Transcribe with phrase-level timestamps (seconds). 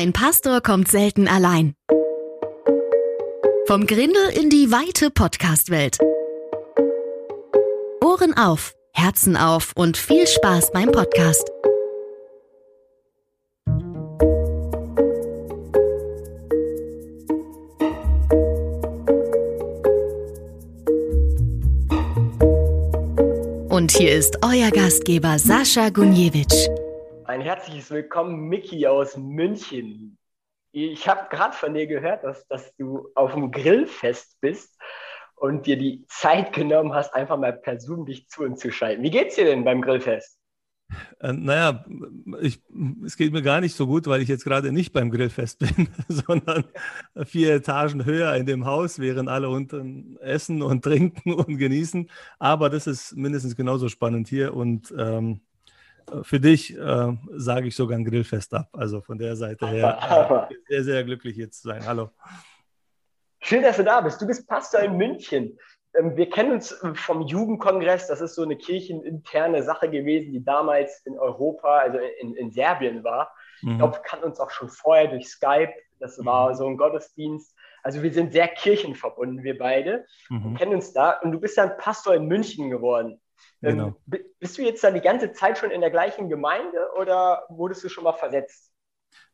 [0.00, 1.74] Ein Pastor kommt selten allein.
[3.66, 5.98] Vom Grindel in die weite Podcast-Welt.
[8.00, 11.50] Ohren auf, Herzen auf und viel Spaß beim Podcast.
[23.68, 26.68] Und hier ist euer Gastgeber Sascha Gunjewitsch.
[27.38, 30.18] Ein herzliches Willkommen, Mickey aus München.
[30.72, 34.76] Ich habe gerade von dir gehört, dass, dass du auf dem Grillfest bist
[35.36, 39.04] und dir die Zeit genommen hast, einfach mal persönlich zu uns zu schalten.
[39.04, 40.36] Wie geht's dir denn beim Grillfest?
[41.20, 41.84] Äh, naja,
[42.40, 42.60] ich,
[43.04, 45.88] es geht mir gar nicht so gut, weil ich jetzt gerade nicht beim Grillfest bin,
[46.08, 46.64] sondern
[47.24, 52.10] vier Etagen höher in dem Haus, während alle unten essen und trinken und genießen.
[52.40, 55.40] Aber das ist mindestens genauso spannend hier und ähm,
[56.22, 58.68] für dich äh, sage ich sogar ein Grillfest ab.
[58.72, 61.84] Also von der Seite her äh, sehr, sehr glücklich hier zu sein.
[61.86, 62.10] Hallo.
[63.40, 64.20] Schön, dass du da bist.
[64.20, 65.58] Du bist Pastor in München.
[65.98, 68.08] Ähm, wir kennen uns äh, vom Jugendkongress.
[68.08, 73.04] Das ist so eine kircheninterne Sache gewesen, die damals in Europa, also in, in Serbien
[73.04, 73.32] war.
[73.62, 73.72] Mhm.
[73.72, 75.72] Ich glaube, wir kannten uns auch schon vorher durch Skype.
[76.00, 76.54] Das war mhm.
[76.54, 77.54] so ein Gottesdienst.
[77.82, 80.04] Also wir sind sehr kirchenverbunden, wir beide.
[80.28, 80.54] Mhm.
[80.56, 81.12] kennen uns da.
[81.20, 83.20] Und du bist dann Pastor in München geworden.
[83.62, 84.22] Ähm, genau.
[84.38, 87.88] bist du jetzt da die ganze Zeit schon in der gleichen Gemeinde oder wurdest du
[87.88, 88.72] schon mal versetzt?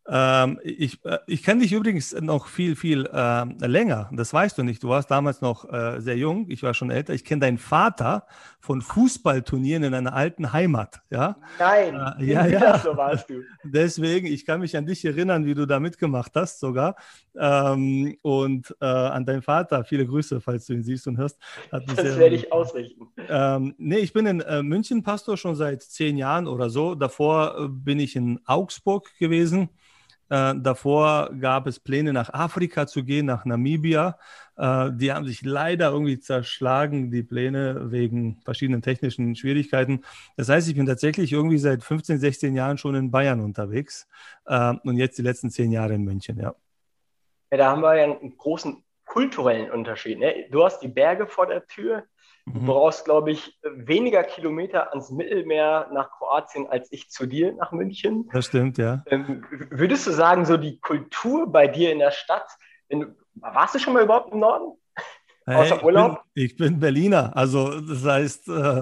[0.07, 4.11] Ähm, ich äh, ich kenne dich übrigens noch viel, viel äh, länger.
[4.13, 4.83] Das weißt du nicht.
[4.83, 6.47] Du warst damals noch äh, sehr jung.
[6.51, 7.15] Ich war schon älter.
[7.15, 8.27] Ich kenne deinen Vater
[8.61, 11.01] von Fußballturnieren in einer alten Heimat.
[11.11, 11.37] Ja?
[11.59, 12.79] Nein, äh, ja, ja.
[12.79, 13.43] so warst du.
[13.65, 16.97] Deswegen, ich kann mich an dich erinnern, wie du da mitgemacht hast sogar.
[17.39, 19.85] Ähm, und äh, an deinen Vater.
[19.85, 21.39] Viele Grüße, falls du ihn siehst und hörst.
[21.71, 23.09] das sehr, werde ich ausrichten.
[23.29, 26.95] Ähm, nee, ich bin in äh, München Pastor schon seit zehn Jahren oder so.
[26.95, 29.71] Davor bin ich in Augsburg gewesen.
[30.35, 34.19] Äh, davor gab es Pläne, nach Afrika zu gehen, nach Namibia.
[34.57, 40.03] Äh, die haben sich leider irgendwie zerschlagen, die Pläne, wegen verschiedenen technischen Schwierigkeiten.
[40.37, 44.09] Das heißt, ich bin tatsächlich irgendwie seit 15, 16 Jahren schon in Bayern unterwegs
[44.47, 46.57] äh, und jetzt die letzten zehn Jahre in München, ja.
[47.53, 50.19] Ja, da haben wir ja einen großen kulturellen Unterschied.
[50.19, 50.47] Ne?
[50.51, 52.03] Du hast die Berge vor der Tür,
[52.47, 52.67] Du mhm.
[52.67, 58.29] brauchst, glaube ich, weniger Kilometer ans Mittelmeer nach Kroatien als ich zu dir nach München.
[58.33, 59.03] Das stimmt, ja.
[59.07, 62.47] Ähm, würdest du sagen, so die Kultur bei dir in der Stadt,
[62.91, 63.07] du,
[63.37, 64.77] warst du schon mal überhaupt im Norden?
[65.47, 66.23] Hey, Außer Urlaub?
[66.35, 68.79] Ich bin, ich bin, Berliner, also das heißt, äh,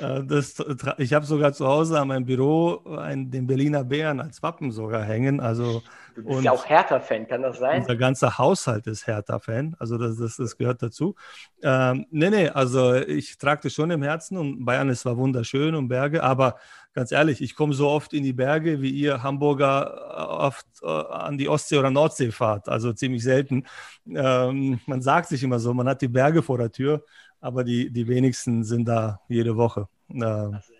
[0.00, 0.56] äh das,
[0.98, 5.04] ich habe sogar zu Hause an meinem Büro einen, den Berliner Bären als Wappen sogar
[5.04, 5.38] hängen.
[5.38, 5.82] Also,
[6.14, 7.80] du bist ja auch Hertha-Fan, kann das sein?
[7.80, 11.14] Unser ganzer Haushalt ist Hertha-Fan, also das, das, das gehört dazu.
[11.62, 15.74] Ähm, nee, nee, also ich trage das schon im Herzen und Bayern ist zwar wunderschön
[15.74, 16.56] und Berge, aber
[16.92, 20.86] ganz ehrlich, ich komme so oft in die Berge, wie ihr Hamburger äh, oft äh,
[20.86, 22.68] an die Ostsee oder Nordsee fahrt.
[22.68, 23.64] Also ziemlich selten.
[24.06, 27.04] Ähm, man sagt sich immer so, man hat die Berge vor der Tür,
[27.40, 29.88] aber die, die wenigsten sind da jede Woche.
[30.10, 30.18] Ähm,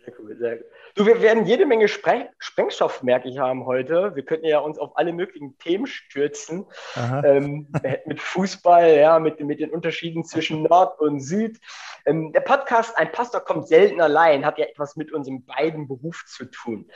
[0.05, 0.67] sehr cool, sehr gut.
[0.95, 4.17] Du, wir werden jede Menge Spreng Sprengstoff, merke ich, haben heute.
[4.17, 6.67] Wir könnten ja uns auf alle möglichen Themen stürzen.
[6.97, 7.69] Ähm,
[8.07, 11.61] mit Fußball, ja, mit, mit den Unterschieden zwischen Nord und Süd.
[12.07, 16.25] Ähm, der Podcast Ein Pastor kommt selten allein, hat ja etwas mit unserem beiden Beruf
[16.27, 16.91] zu tun.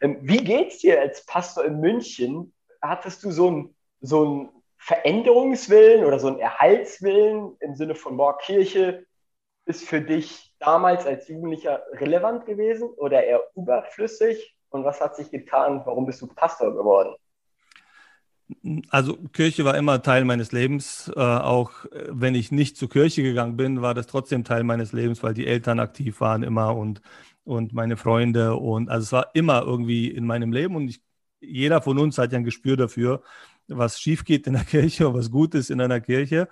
[0.00, 2.52] Ähm, wie es dir als Pastor in München?
[2.80, 9.06] Hattest du so einen so Veränderungswillen oder so einen Erhaltswillen im Sinne von, boah, Kirche
[9.70, 14.56] ist für dich damals als Jugendlicher relevant gewesen oder eher überflüssig?
[14.68, 15.82] Und was hat sich getan?
[15.84, 17.14] Warum bist du Pastor geworden?
[18.90, 21.10] Also Kirche war immer Teil meines Lebens.
[21.14, 21.72] Äh, auch
[22.08, 25.46] wenn ich nicht zur Kirche gegangen bin, war das trotzdem Teil meines Lebens, weil die
[25.46, 27.00] Eltern aktiv waren immer und,
[27.44, 28.56] und meine Freunde.
[28.56, 30.76] Und also es war immer irgendwie in meinem Leben.
[30.76, 31.00] Und ich,
[31.40, 33.22] jeder von uns hat ja ein Gespür dafür,
[33.68, 36.48] was schief geht in der Kirche und was gut ist in einer Kirche.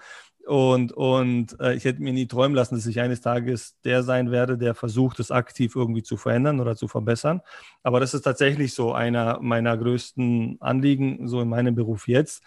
[0.48, 4.30] Und, und äh, ich hätte mir nie träumen lassen, dass ich eines Tages der sein
[4.30, 7.42] werde, der versucht, es aktiv irgendwie zu verändern oder zu verbessern.
[7.82, 12.42] Aber das ist tatsächlich so einer meiner größten Anliegen, so in meinem Beruf jetzt,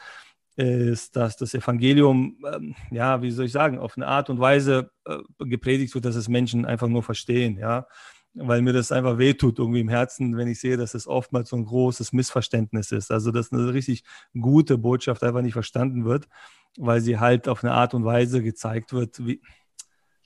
[0.55, 4.89] ist, dass das Evangelium, ähm, ja, wie soll ich sagen, auf eine Art und Weise
[5.05, 7.85] äh, gepredigt wird, dass es Menschen einfach nur verstehen, ja
[8.33, 11.57] weil mir das einfach wehtut irgendwie im Herzen, wenn ich sehe, dass es oftmals so
[11.57, 13.11] ein großes Missverständnis ist.
[13.11, 14.05] Also, dass eine richtig
[14.39, 16.29] gute Botschaft einfach nicht verstanden wird
[16.77, 19.41] weil sie halt auf eine Art und Weise gezeigt wird, wie,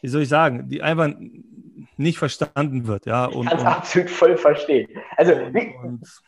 [0.01, 1.09] wie soll ich sagen, die einfach
[1.97, 3.06] nicht verstanden wird.
[3.06, 4.88] Ja, ich kann es absolut voll verstehen.
[5.18, 5.74] Also wie,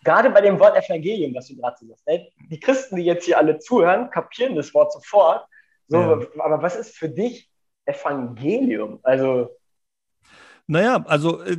[0.04, 2.28] gerade bei dem Wort Evangelium, was du gerade sagst, ne?
[2.50, 5.46] die Christen, die jetzt hier alle zuhören, kapieren das Wort sofort.
[5.88, 6.20] So, ja.
[6.40, 7.50] Aber was ist für dich
[7.86, 9.00] Evangelium?
[9.04, 9.50] Also
[10.70, 11.58] Naja, also äh,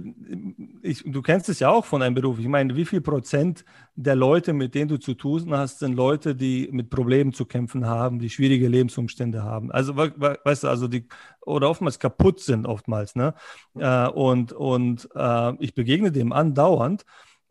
[0.82, 2.38] ich, du kennst es ja auch von deinem Beruf.
[2.38, 3.64] Ich meine, wie viel Prozent
[3.94, 7.86] der Leute, mit denen du zu tun hast, sind Leute, die mit Problemen zu kämpfen
[7.86, 9.72] haben, die schwierige Lebensumstände haben.
[9.72, 11.06] Also, weißt du, also die
[11.40, 13.34] oder oftmals kaputt sind, oftmals, ne?
[13.78, 17.04] Äh, und und äh, ich begegne dem andauernd.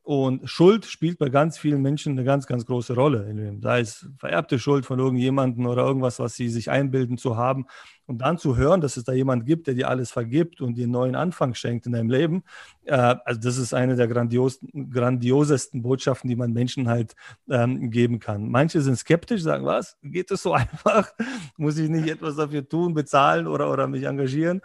[0.07, 3.59] Und Schuld spielt bei ganz vielen Menschen eine ganz, ganz große Rolle.
[3.62, 7.65] Sei es vererbte Schuld von irgendjemandem oder irgendwas, was sie sich einbilden zu haben.
[8.06, 10.83] Und dann zu hören, dass es da jemand gibt, der dir alles vergibt und dir
[10.83, 12.44] einen neuen Anfang schenkt in deinem Leben,
[12.86, 17.13] äh, also das ist eine der grandios, grandiosesten Botschaften, die man Menschen halt
[17.50, 18.48] ähm, geben kann.
[18.48, 21.12] Manche sind skeptisch, sagen, was, geht das so einfach?
[21.57, 24.62] Muss ich nicht etwas dafür tun, bezahlen oder, oder mich engagieren?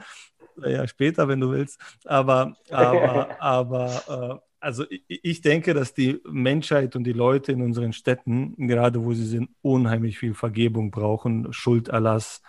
[0.65, 1.81] Ja, später, wenn du willst.
[2.05, 7.93] Aber, aber, aber äh, also ich denke, dass die Menschheit und die Leute in unseren
[7.93, 12.43] Städten, gerade wo sie sind, unheimlich viel Vergebung brauchen, Schulderlass,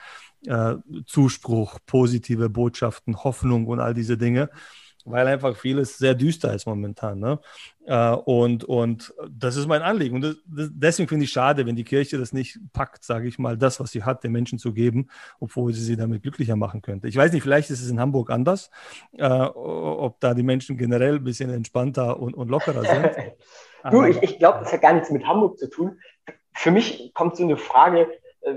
[0.46, 0.76] äh,
[1.08, 4.50] Zuspruch, positive Botschaften, Hoffnung und all diese Dinge
[5.06, 7.20] weil einfach vieles sehr düster ist momentan.
[7.20, 7.40] Ne?
[7.86, 10.16] Äh, und, und das ist mein Anliegen.
[10.16, 13.38] Und das, das, deswegen finde ich schade, wenn die Kirche das nicht packt, sage ich
[13.40, 15.10] mal, das, was sie hat, den Menschen zu geben,
[15.40, 17.08] obwohl sie sie damit glücklicher machen könnte.
[17.08, 18.72] Ich weiß nicht, vielleicht ist es in Hamburg anders,
[19.18, 23.34] äh, ob da die Menschen generell ein bisschen entspannter und, und lockerer sind.
[23.92, 26.00] du, ich, ich glaube, das hat gar nichts mit Hamburg zu tun.
[26.54, 28.08] Für mich kommt so eine Frage,
[28.42, 28.54] äh,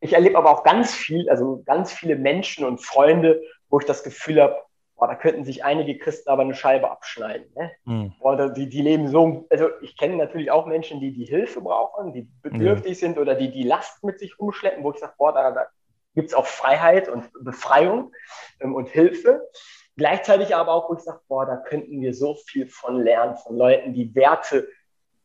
[0.00, 4.02] ich erlebe aber auch ganz viel, also ganz viele Menschen und Freunde, wo ich das
[4.02, 4.56] Gefühl habe,
[5.00, 7.50] boah, da könnten sich einige Christen aber eine Scheibe abschneiden.
[7.56, 7.70] Ne?
[7.84, 8.12] Mhm.
[8.20, 12.12] Boah, die, die leben so, also ich kenne natürlich auch Menschen, die die Hilfe brauchen,
[12.12, 13.06] die bedürftig ja.
[13.06, 15.66] sind oder die die Last mit sich umschleppen, wo ich sage, boah, da, da
[16.14, 18.12] gibt es auch Freiheit und Befreiung
[18.60, 19.48] ähm, und Hilfe.
[19.96, 23.56] Gleichzeitig aber auch, wo ich sage, boah, da könnten wir so viel von lernen, von
[23.56, 24.68] Leuten, die Werte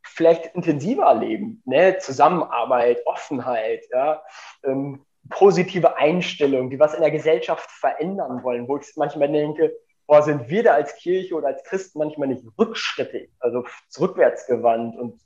[0.04, 1.98] vielleicht intensiver leben, ne?
[1.98, 4.24] Zusammenarbeit, Offenheit, ja,
[4.64, 9.74] ähm, positive Einstellung, die was in der Gesellschaft verändern wollen, wo ich manchmal denke,
[10.08, 15.20] boah, sind wir da als Kirche oder als Christen manchmal nicht rückschrittig, also zurückwärtsgewandt und,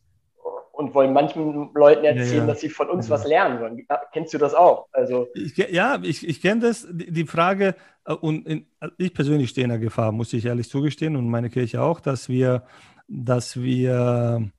[0.72, 2.46] und wollen manchen Leuten erzählen, ja, ja.
[2.48, 3.16] dass sie von uns ja.
[3.16, 3.88] was lernen wollen.
[4.14, 4.88] Kennst du das auch?
[4.92, 6.88] Also, ich, ja, ich, ich kenne das.
[6.90, 7.76] Die Frage,
[8.06, 8.68] äh, und in,
[8.98, 12.30] ich persönlich stehe in der Gefahr, muss ich ehrlich zugestehen, und meine Kirche auch, dass
[12.30, 12.64] wir,
[13.08, 14.50] dass wir,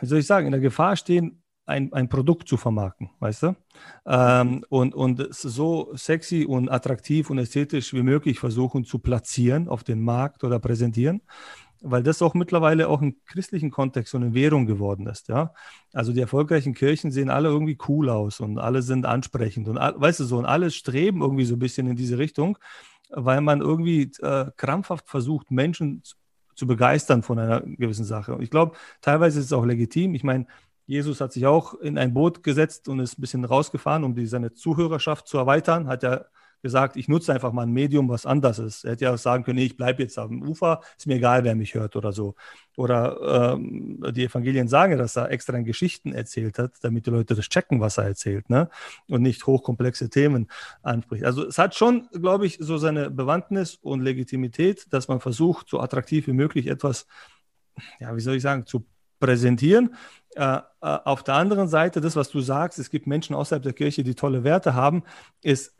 [0.00, 3.56] wie soll ich sagen, in der Gefahr stehen, ein, ein Produkt zu vermarkten, weißt du?
[4.06, 9.68] Ähm, und, und es so sexy und attraktiv und ästhetisch wie möglich versuchen zu platzieren
[9.68, 11.20] auf den Markt oder präsentieren,
[11.82, 15.52] weil das auch mittlerweile auch im christlichen Kontext so eine Währung geworden ist, ja?
[15.92, 20.20] Also die erfolgreichen Kirchen sehen alle irgendwie cool aus und alle sind ansprechend und weißt
[20.20, 22.58] du so, und alle streben irgendwie so ein bisschen in diese Richtung,
[23.10, 26.16] weil man irgendwie äh, krampfhaft versucht, Menschen zu,
[26.54, 28.34] zu begeistern von einer gewissen Sache.
[28.34, 30.14] Und ich glaube, teilweise ist es auch legitim.
[30.16, 30.46] Ich meine,
[30.88, 34.24] Jesus hat sich auch in ein Boot gesetzt und ist ein bisschen rausgefahren, um die,
[34.24, 35.86] seine Zuhörerschaft zu erweitern.
[35.86, 36.24] Hat ja
[36.62, 38.84] gesagt, ich nutze einfach mal ein Medium, was anders ist.
[38.84, 41.44] Er hätte ja auch sagen können, nee, ich bleibe jetzt am Ufer, ist mir egal,
[41.44, 42.36] wer mich hört oder so.
[42.74, 47.50] Oder ähm, die Evangelien sagen, dass er extra Geschichten erzählt hat, damit die Leute das
[47.50, 48.70] checken, was er erzählt, ne?
[49.08, 50.48] Und nicht hochkomplexe Themen
[50.82, 51.24] anspricht.
[51.24, 55.80] Also es hat schon, glaube ich, so seine Bewandtnis und Legitimität, dass man versucht, so
[55.80, 57.06] attraktiv wie möglich etwas,
[58.00, 58.86] ja, wie soll ich sagen, zu
[59.18, 59.94] präsentieren.
[60.34, 63.72] Äh, äh, auf der anderen Seite, das, was du sagst, es gibt Menschen außerhalb der
[63.72, 65.02] Kirche, die tolle Werte haben,
[65.42, 65.74] ist,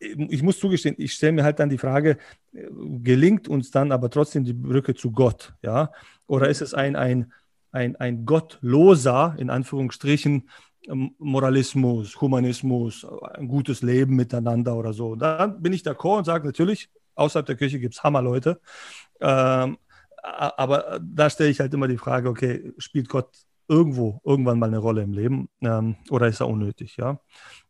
[0.00, 2.18] äh, ich muss zugestehen, ich stelle mir halt dann die Frage,
[2.52, 5.90] gelingt uns dann aber trotzdem die Brücke zu Gott, ja?
[6.26, 7.32] Oder ist es ein, ein,
[7.72, 10.48] ein, ein gottloser, in Anführungsstrichen,
[10.88, 15.16] ähm, Moralismus, Humanismus, ein gutes Leben miteinander oder so.
[15.16, 18.60] Dann bin ich d'accord und sage natürlich, außerhalb der Kirche gibt es Hammerleute.
[19.20, 19.78] Ähm,
[20.24, 23.28] aber da stelle ich halt immer die Frage, okay, spielt Gott
[23.68, 27.18] irgendwo irgendwann mal eine Rolle im Leben ähm, oder ist er unnötig, ja?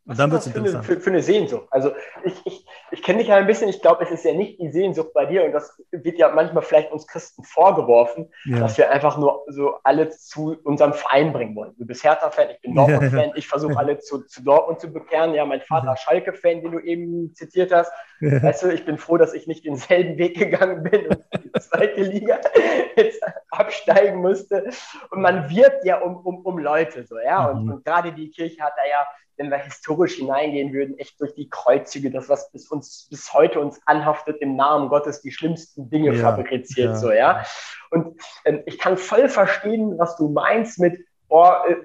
[0.06, 0.84] Und dann wird es interessant.
[0.84, 1.66] Für, für, eine Sehnsucht.
[1.70, 1.92] Also
[2.25, 4.70] ich, ich, ich kenne dich ja ein bisschen, ich glaube, es ist ja nicht die
[4.70, 8.58] Sehnsucht bei dir und das wird ja manchmal vielleicht uns Christen vorgeworfen, ja.
[8.58, 11.75] dass wir einfach nur so alle zu unserem Verein bringen wollen.
[11.78, 15.32] Du bist Hertha-Fan, ich bin Dortmund-Fan, ich versuche alle zu, zu Dortmund zu bekehren.
[15.32, 17.90] Ja, mein Vater Schalke-Fan, den du eben zitiert hast.
[18.20, 22.02] Weißt du, ich bin froh, dass ich nicht denselben Weg gegangen bin und die zweite
[22.02, 22.40] Liga
[22.96, 24.68] jetzt absteigen musste.
[25.11, 27.46] Und man wirbt ja um, um, um Leute so, ja.
[27.46, 27.73] Und, mhm.
[27.73, 31.48] und gerade die Kirche hat da ja wenn wir historisch hineingehen würden, echt durch die
[31.48, 36.14] Kreuzzüge, das, was bis uns bis heute uns anhaftet, im Namen Gottes die schlimmsten Dinge
[36.14, 36.96] ja, fabriziert, ja.
[36.96, 37.44] so, ja.
[37.90, 41.76] Und ähm, ich kann voll verstehen, was du meinst mit, boah, äh,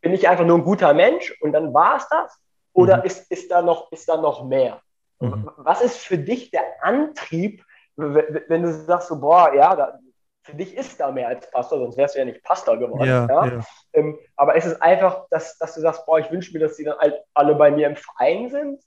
[0.00, 2.38] bin ich einfach nur ein guter Mensch und dann war es das?
[2.72, 3.04] Oder mhm.
[3.04, 4.80] ist, ist, da noch, ist da noch mehr?
[5.20, 5.50] Mhm.
[5.56, 7.64] Was ist für dich der Antrieb,
[7.96, 9.98] wenn du sagst, so, boah, ja, da,
[10.46, 13.08] für dich ist da mehr als Pastor, sonst wärst du ja nicht Pastor geworden.
[13.08, 13.46] Ja, ja?
[13.46, 13.60] ja.
[13.92, 16.84] Ähm, aber es ist einfach, dass, dass du sagst, boah, ich wünsche mir, dass die
[16.84, 16.96] dann
[17.34, 18.80] alle bei mir im Verein sind.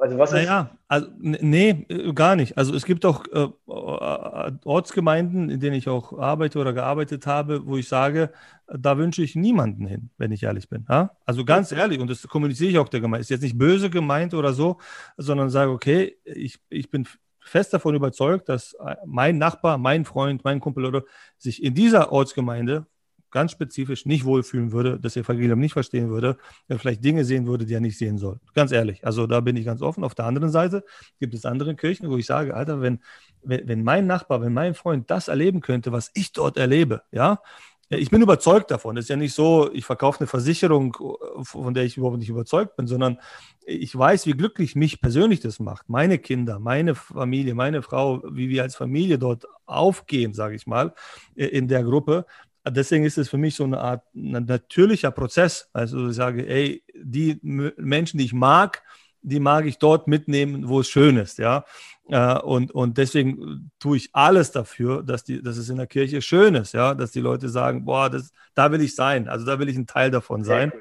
[0.00, 2.56] Also was naja, also, nee, äh, gar nicht.
[2.56, 7.66] Also es gibt auch äh, äh, Ortsgemeinden, in denen ich auch arbeite oder gearbeitet habe,
[7.66, 8.32] wo ich sage,
[8.68, 10.86] da wünsche ich niemanden hin, wenn ich ehrlich bin.
[10.88, 11.16] Ja?
[11.24, 13.22] Also ganz ehrlich, und das kommuniziere ich auch der Gemeinde.
[13.22, 14.78] Ist jetzt nicht böse gemeint oder so,
[15.16, 17.08] sondern sage, okay, ich, ich bin
[17.46, 21.04] fest davon überzeugt, dass äh, mein Nachbar, mein Freund, mein Kumpel oder
[21.38, 22.86] sich in dieser Ortsgemeinde
[23.30, 26.38] ganz spezifisch nicht wohlfühlen würde, das Evangelium nicht verstehen würde,
[26.68, 28.40] er vielleicht Dinge sehen würde, die er nicht sehen soll.
[28.54, 29.04] Ganz ehrlich.
[29.04, 30.04] Also da bin ich ganz offen.
[30.04, 30.84] Auf der anderen Seite
[31.20, 33.00] gibt es andere Kirchen, wo ich sage, Alter, wenn,
[33.42, 37.40] wenn mein Nachbar, wenn mein Freund das erleben könnte, was ich dort erlebe, ja,
[37.88, 38.96] ich bin überzeugt davon.
[38.96, 40.96] Es ist ja nicht so, ich verkaufe eine Versicherung,
[41.42, 43.18] von der ich überhaupt nicht überzeugt bin, sondern
[43.64, 45.88] ich weiß, wie glücklich mich persönlich das macht.
[45.88, 50.94] Meine Kinder, meine Familie, meine Frau, wie wir als Familie dort aufgehen, sage ich mal,
[51.34, 52.26] in der Gruppe.
[52.68, 55.68] Deswegen ist es für mich so eine Art natürlicher Prozess.
[55.72, 58.82] Also ich sage, ey, die Menschen, die ich mag,
[59.26, 61.64] die mag ich dort mitnehmen, wo es schön ist, ja.
[62.08, 66.22] Äh, und, und deswegen tue ich alles dafür, dass, die, dass es in der Kirche
[66.22, 69.58] schön ist, ja, dass die Leute sagen, boah, das, da will ich sein, also da
[69.58, 70.72] will ich ein Teil davon sein.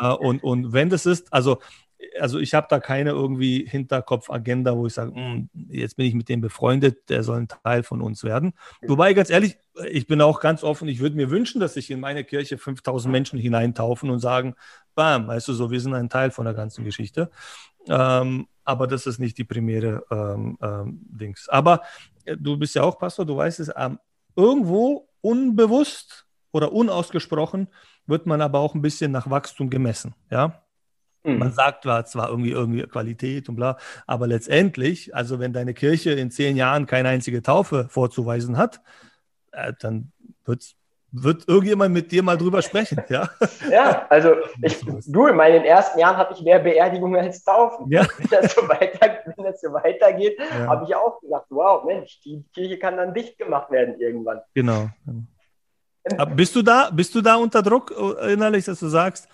[0.00, 0.12] Cool.
[0.20, 1.58] Und, und wenn das ist, also
[2.20, 6.28] also ich habe da keine irgendwie Hinterkopfagenda, wo ich sage, hm, jetzt bin ich mit
[6.28, 8.52] dem befreundet, der soll ein Teil von uns werden.
[8.82, 9.58] Wobei, ganz ehrlich,
[9.90, 13.10] ich bin auch ganz offen, ich würde mir wünschen, dass sich in meine Kirche 5000
[13.10, 14.54] Menschen hineintaufen und sagen,
[14.94, 17.30] bam, weißt du so, wir sind ein Teil von der ganzen Geschichte.
[17.88, 21.48] Ähm, aber das ist nicht die primäre ähm, ähm, Dings.
[21.48, 21.82] Aber
[22.24, 23.98] äh, du bist ja auch Pastor, du weißt es, ähm,
[24.36, 27.68] irgendwo unbewusst oder unausgesprochen
[28.06, 30.62] wird man aber auch ein bisschen nach Wachstum gemessen, ja.
[31.24, 31.52] Man mhm.
[31.52, 33.76] sagt zwar irgendwie, irgendwie Qualität und bla,
[34.06, 38.80] aber letztendlich, also wenn deine Kirche in zehn Jahren keine einzige Taufe vorzuweisen hat,
[39.52, 40.12] äh, dann
[40.44, 40.77] wird's,
[41.10, 43.28] wird irgendjemand mit dir mal drüber sprechen, ja?
[43.70, 47.90] Ja, also ich, du, in meinen ersten Jahren hatte ich mehr Beerdigungen als Taufen.
[47.90, 48.06] Ja.
[48.18, 50.66] Wenn, das so weiter, wenn das so weitergeht, ja.
[50.66, 54.40] habe ich auch gedacht, wow, Mensch, die Kirche kann dann dicht gemacht werden irgendwann.
[54.54, 54.88] Genau.
[56.16, 59.28] Aber bist du da, bist du da unter Druck äh, innerlich, dass du sagst,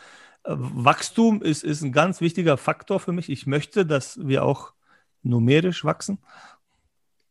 [0.44, 3.30] Wachstum ist, ist ein ganz wichtiger Faktor für mich.
[3.30, 4.72] Ich möchte, dass wir auch
[5.22, 6.18] numerisch wachsen.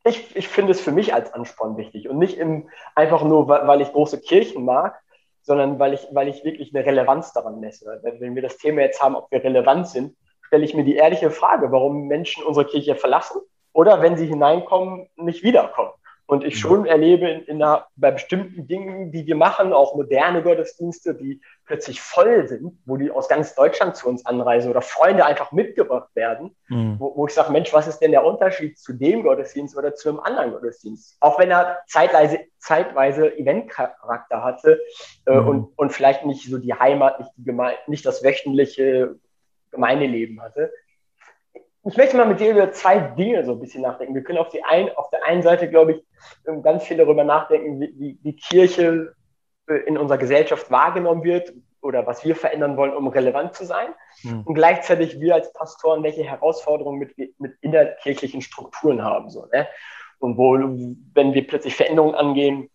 [0.05, 3.81] Ich, ich finde es für mich als Ansporn wichtig und nicht im, einfach nur, weil
[3.81, 4.99] ich große Kirchen mag,
[5.41, 7.99] sondern weil ich, weil ich wirklich eine Relevanz daran messe.
[8.01, 10.15] Wenn, wenn wir das Thema jetzt haben, ob wir relevant sind,
[10.47, 13.41] stelle ich mir die ehrliche Frage, warum Menschen unsere Kirche verlassen
[13.71, 15.91] oder wenn sie hineinkommen, nicht wiederkommen.
[16.25, 20.41] Und ich schon erlebe in, in einer, bei bestimmten Dingen, die wir machen, auch moderne
[20.41, 25.25] Gottesdienste, die plötzlich voll sind, wo die aus ganz Deutschland zu uns anreisen oder Freunde
[25.25, 26.95] einfach mitgebracht werden, mhm.
[26.97, 30.09] wo, wo, ich sage, Mensch, was ist denn der Unterschied zu dem Gottesdienst oder zu
[30.09, 31.17] einem anderen Gottesdienst?
[31.19, 34.79] Auch wenn er zeitweise, zeitweise Eventcharakter hatte
[35.25, 35.47] äh, mhm.
[35.47, 39.15] und, und vielleicht nicht so die Heimat, nicht, die Geme nicht das wöchentliche
[39.71, 40.71] Gemeindeleben hatte.
[41.85, 44.15] Ich möchte mal mit dir über zwei Dinge so ein bisschen nachdenken.
[44.15, 46.05] Wir können auf, die ein, auf der einen Seite, glaube ich,
[46.61, 49.15] ganz viel darüber nachdenken, wie, wie, wie Kirche
[49.67, 53.93] äh, in unserer Gesellschaft wahrgenommen wird oder was wir verändern wollen, um relevant zu sein.
[54.23, 54.41] Mhm.
[54.43, 59.29] Und gleichzeitig wir als Pastoren, welche Herausforderungen mit, mit innerkirchlichen Strukturen haben.
[59.29, 59.67] So, ne?
[60.19, 60.53] Und wo,
[61.13, 62.69] wenn wir plötzlich Veränderungen angehen,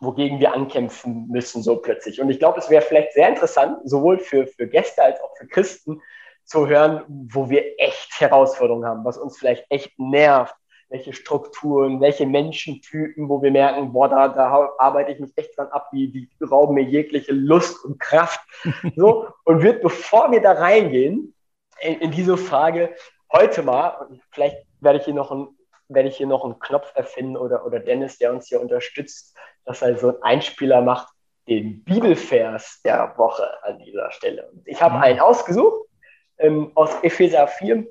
[0.00, 2.20] wogegen wir ankämpfen müssen, so plötzlich.
[2.20, 5.46] Und ich glaube, es wäre vielleicht sehr interessant, sowohl für, für Gäste als auch für
[5.46, 6.00] Christen,
[6.48, 10.54] zu hören, wo wir echt Herausforderungen haben, was uns vielleicht echt nervt,
[10.88, 15.68] welche Strukturen, welche Menschentypen, wo wir merken, boah, da, da arbeite ich mich echt dran
[15.68, 18.40] ab, die, die rauben mir jegliche Lust und Kraft.
[18.96, 21.34] So, und wird, bevor wir da reingehen,
[21.80, 22.94] in, in diese Frage,
[23.32, 25.48] heute mal, und vielleicht werde ich hier noch ein
[25.88, 29.82] werde ich hier noch einen Knopf erfinden oder, oder Dennis, der uns hier unterstützt, dass
[29.82, 31.08] er so einen Einspieler macht,
[31.48, 34.50] den Bibelvers der Woche an dieser Stelle.
[34.50, 35.02] Und ich habe mhm.
[35.02, 35.88] einen ausgesucht
[36.36, 37.86] ähm, aus Epheser 4,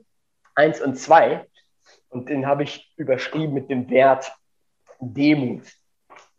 [0.56, 1.46] 1 und 2.
[2.10, 4.32] Und den habe ich überschrieben mit dem Wert
[5.00, 5.64] Demut.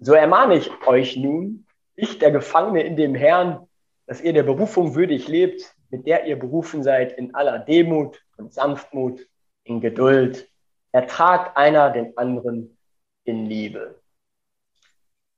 [0.00, 3.66] So ermahne ich euch nun, ich, der Gefangene in dem Herrn,
[4.06, 8.52] dass ihr der Berufung würdig lebt, mit der ihr berufen seid, in aller Demut und
[8.52, 9.26] Sanftmut,
[9.64, 10.48] in Geduld.
[10.92, 12.78] Ertragt einer den anderen
[13.24, 13.97] in Liebe.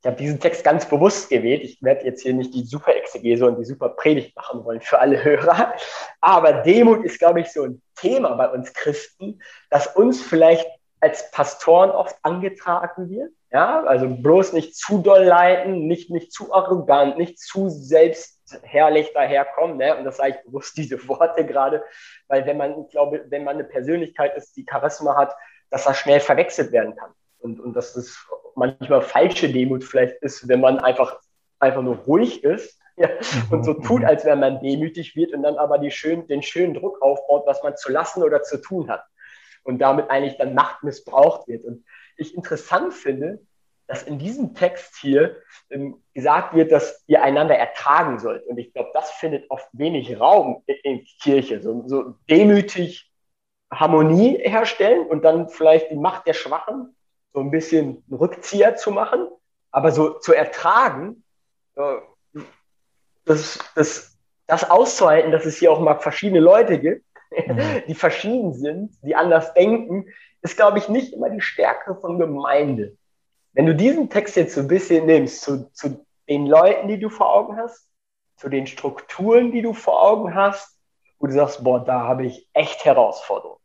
[0.01, 1.63] Ich habe diesen Text ganz bewusst gewählt.
[1.63, 4.99] Ich werde jetzt hier nicht die super Exegese und die super Predigt machen wollen für
[4.99, 5.75] alle Hörer.
[6.23, 10.67] Aber Demut ist, glaube ich, so ein Thema bei uns Christen, das uns vielleicht
[11.01, 13.31] als Pastoren oft angetragen wird.
[13.53, 19.77] Ja, also bloß nicht zu doll leiten, nicht, nicht zu arrogant, nicht zu selbstherrlich daherkommen.
[19.77, 19.97] Ne?
[19.97, 21.85] Und das sage ich bewusst diese Worte gerade,
[22.29, 25.35] weil wenn man, ich glaube, wenn man eine Persönlichkeit ist, die Charisma hat,
[25.69, 27.11] dass das schnell verwechselt werden kann.
[27.41, 31.21] Und, und dass das manchmal falsche Demut vielleicht ist, wenn man einfach,
[31.59, 33.09] einfach nur ruhig ist Ja,
[33.51, 36.75] und so tut, als wenn man demütig wird und dann aber die schön, den schönen
[36.75, 39.05] Druck aufbaut, was man zu lassen oder zu tun hat.
[39.63, 41.65] Und damit eigentlich dann Macht missbraucht wird.
[41.65, 41.85] Und
[42.17, 43.41] ich interessant finde,
[43.87, 45.37] dass in diesem Text hier
[45.71, 48.47] ähm, gesagt wird, dass ihr einander ertragen sollt.
[48.47, 51.63] Und ich glaube, das findet oft wenig Raum in, in Kirche.
[51.63, 53.11] So, so, demütig
[53.73, 56.95] Harmonie herstellen und dann vielleicht die Macht der Schwachen
[57.33, 59.29] so ein bisschen Rückzieher zu machen.
[59.71, 61.23] Aber so zu ertragen,
[63.25, 67.83] das, das, das auszuhalten, dass es hier auch mal verschiedene Leute gibt, mhm.
[67.87, 70.07] die verschieden sind, die anders denken,
[70.43, 72.97] ist, glaube ich, nicht immer die Stärke von Gemeinde.
[73.53, 77.11] Wenn du diesen Text jetzt so ein bisschen nimmst, zu, zu den Leuten, die du
[77.11, 77.89] vor Augen hast,
[78.37, 80.79] zu den Strukturen, die du vor Augen hast,
[81.19, 83.60] wo du sagst, boah, da habe ich echt Herausforderungen.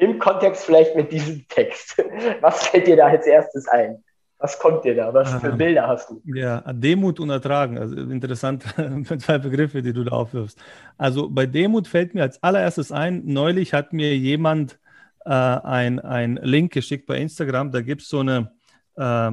[0.00, 2.02] Im Kontext vielleicht mit diesem Text.
[2.40, 4.02] Was fällt dir da als erstes ein?
[4.38, 5.12] Was kommt dir da?
[5.12, 6.22] Was für Bilder hast du?
[6.24, 7.76] Ja, Demut und Ertragen.
[7.76, 8.62] Also interessant,
[9.18, 10.58] zwei Begriffe, die du da aufwirfst.
[10.96, 14.78] Also bei Demut fällt mir als allererstes ein, neulich hat mir jemand
[15.26, 17.70] äh, ein, ein Link geschickt bei Instagram.
[17.70, 18.50] Da gibt es so eine
[18.96, 19.32] äh,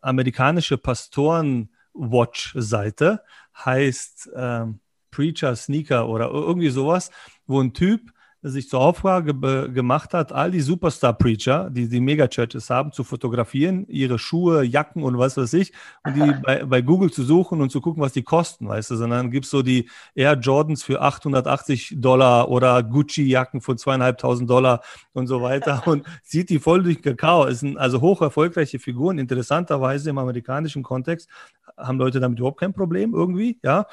[0.00, 3.22] amerikanische Pastoren-Watch-Seite,
[3.56, 4.66] heißt äh,
[5.10, 7.10] Preacher Sneaker oder irgendwie sowas,
[7.48, 8.13] wo ein Typ
[8.50, 14.18] sich zur Aufgabe gemacht hat, all die Superstar-Preacher, die die Megachurches haben, zu fotografieren, ihre
[14.18, 15.72] Schuhe, Jacken und was weiß ich,
[16.04, 18.96] und die bei, bei, Google zu suchen und zu gucken, was die kosten, weißt du,
[18.96, 24.82] sondern gibt es so die Air Jordans für 880 Dollar oder Gucci-Jacken für zweieinhalbtausend Dollar
[25.14, 27.46] und so weiter und zieht die voll durch Kakao.
[27.46, 31.30] Es sind also hoch erfolgreiche Figuren, interessanterweise im amerikanischen Kontext
[31.76, 33.86] haben Leute damit überhaupt kein Problem irgendwie, ja,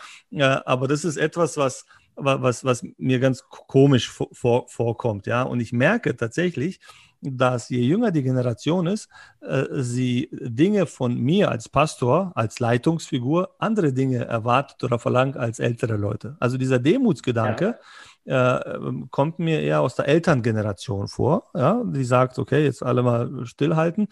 [0.66, 5.28] aber das ist etwas, was was, was mir ganz komisch vor, vorkommt.
[5.28, 5.44] Ja?
[5.44, 6.80] Und ich merke tatsächlich,
[7.22, 9.08] dass je jünger die Generation ist,
[9.42, 15.60] äh, sie Dinge von mir als Pastor, als Leitungsfigur, andere Dinge erwartet oder verlangt als
[15.60, 16.36] ältere Leute.
[16.40, 17.78] Also dieser Demutsgedanke
[18.26, 18.58] ja.
[18.58, 18.80] äh,
[19.12, 21.84] kommt mir eher aus der Elterngeneration vor, ja?
[21.86, 24.08] die sagt, okay, jetzt alle mal stillhalten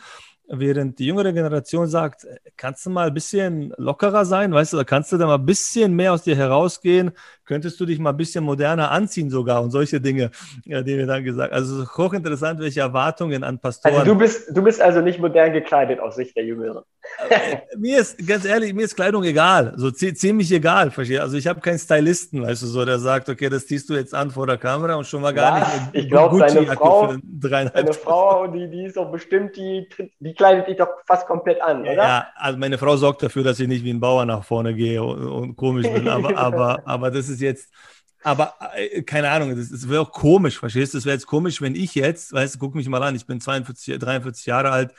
[0.51, 2.25] Während die jüngere Generation sagt,
[2.57, 5.95] kannst du mal ein bisschen lockerer sein, weißt du, kannst du da mal ein bisschen
[5.95, 7.11] mehr aus dir herausgehen,
[7.49, 10.29] könntest du dich mal ein bisschen moderner anziehen sogar und solche Dinge,
[10.65, 11.59] ja, die wir dann gesagt haben.
[11.59, 13.95] Also hochinteressant, welche Erwartungen an Pastoren.
[13.95, 16.83] Also du bist, du bist also nicht modern gekleidet aus Sicht der Jüngeren.
[17.27, 21.21] Äh, mir ist, ganz ehrlich, mir ist Kleidung egal, so ziemlich egal, verstehe.
[21.21, 24.13] Also ich habe keinen Stylisten, weißt du, so, der sagt, okay, das ziehst du jetzt
[24.13, 25.73] an vor der Kamera und schon mal gar Was?
[25.73, 26.05] nicht.
[26.05, 29.87] Ich glaube, deine Frau, deine Frau, die, die ist doch bestimmt, die,
[30.19, 31.93] die kleidet dich doch fast komplett an, oder?
[31.93, 35.01] Ja, also meine Frau sorgt dafür, dass ich nicht wie ein Bauer nach vorne gehe
[35.03, 37.69] und, und komisch bin, aber, aber, aber das ist jetzt,
[38.23, 40.97] aber äh, keine Ahnung, das wäre auch komisch, verstehst du?
[40.97, 43.39] Das wäre jetzt komisch, wenn ich jetzt, weißt du, guck mich mal an, ich bin
[43.39, 44.93] 42, 43 Jahre alt,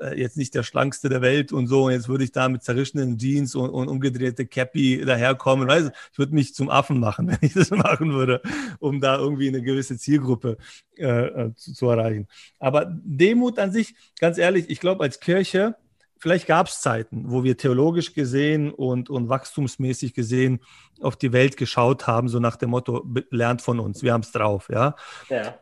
[0.00, 2.62] äh, jetzt nicht der schlankste der Welt und so, und jetzt würde ich da mit
[2.62, 7.28] zerrischenen Jeans und, und umgedrehte Cappy daherkommen, weißt du, ich würde mich zum Affen machen,
[7.28, 8.42] wenn ich das machen würde,
[8.78, 10.58] um da irgendwie eine gewisse Zielgruppe
[10.96, 12.28] äh, äh zu, zu erreichen.
[12.58, 15.76] Aber Demut an sich, ganz ehrlich, ich glaube, als Kirche,
[16.18, 20.60] vielleicht gab es Zeiten, wo wir theologisch gesehen und, und wachstumsmäßig gesehen
[21.00, 24.32] auf die Welt geschaut haben, so nach dem Motto, lernt von uns, wir haben es
[24.32, 24.94] drauf, ja.
[25.28, 25.58] ja.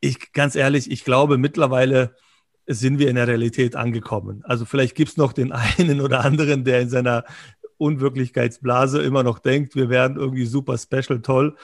[0.00, 2.14] Ich, ganz ehrlich, ich glaube mittlerweile
[2.66, 4.42] sind wir in der Realität angekommen.
[4.44, 7.24] Also vielleicht gibt es noch den einen oder anderen, der in seiner
[7.78, 11.56] Unwirklichkeitsblase immer noch denkt, wir werden irgendwie super special, toll.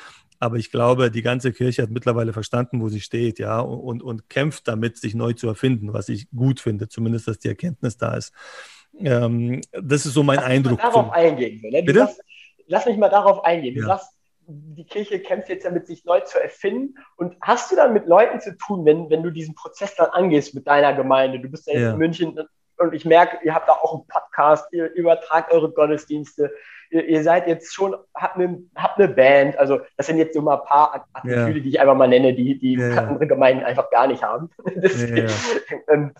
[0.43, 4.29] Aber ich glaube, die ganze Kirche hat mittlerweile verstanden, wo sie steht, ja, und, und
[4.29, 8.17] kämpft damit, sich neu zu erfinden, was ich gut finde, zumindest, dass die Erkenntnis da
[8.17, 8.33] ist.
[8.99, 10.83] Ähm, das ist so mein lass Eindruck.
[10.83, 11.61] Mich darauf eingehen.
[11.63, 11.85] Ne?
[11.85, 12.01] Bitte?
[12.01, 12.19] Lass,
[12.67, 13.77] lass, mich mal darauf eingehen.
[13.77, 13.87] Du ja.
[13.87, 14.17] sagst,
[14.49, 16.97] die Kirche kämpft jetzt damit, sich neu zu erfinden.
[17.15, 20.57] Und hast du dann mit Leuten zu tun, wenn, wenn du diesen Prozess dann angehst
[20.57, 21.39] mit deiner Gemeinde?
[21.39, 21.93] Du bist ja, ja.
[21.93, 22.37] in München
[22.79, 26.51] und ich merke, ihr habt da auch einen Podcast, ihr übertragt eure Gottesdienste
[26.93, 30.43] ihr, ihr seid jetzt schon, habt eine, habt eine Band, also das sind jetzt so
[30.43, 31.63] mal ein paar Attitüde, ja.
[31.63, 34.51] die ich einfach mal nenne, die, die ja, andere Gemeinden einfach gar nicht haben.
[34.77, 35.29] Deswegen,
[35.89, 36.13] ähm,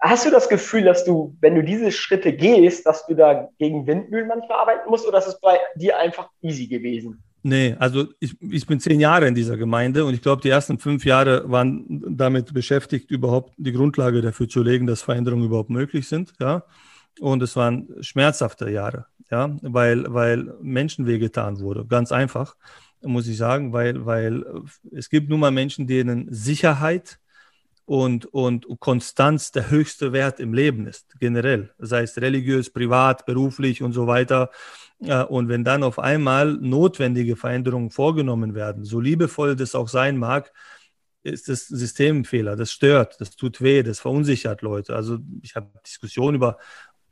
[0.00, 3.86] hast du das Gefühl, dass du, wenn du diese Schritte gehst, dass du da gegen
[3.86, 7.22] Windmühlen manchmal arbeiten musst oder ist es bei dir einfach easy gewesen?
[7.46, 10.78] Nee, also ich, ich bin zehn Jahre in dieser Gemeinde und ich glaube, die ersten
[10.78, 16.08] fünf Jahre waren damit beschäftigt, überhaupt die Grundlage dafür zu legen, dass Veränderungen überhaupt möglich
[16.08, 16.32] sind.
[16.40, 16.62] Ja.
[17.20, 21.86] Und es waren schmerzhafte Jahre, ja, weil, weil Menschen wehgetan wurde.
[21.86, 22.56] Ganz einfach,
[23.02, 24.44] muss ich sagen, weil, weil
[24.92, 27.18] es gibt nun mal Menschen, denen Sicherheit
[27.86, 33.82] und, und Konstanz der höchste Wert im Leben ist, generell, sei es religiös, privat, beruflich
[33.82, 34.50] und so weiter.
[35.28, 40.52] Und wenn dann auf einmal notwendige Veränderungen vorgenommen werden, so liebevoll das auch sein mag,
[41.22, 44.94] ist das Systemfehler, das stört, das tut weh, das verunsichert Leute.
[44.94, 46.58] Also ich habe Diskussionen über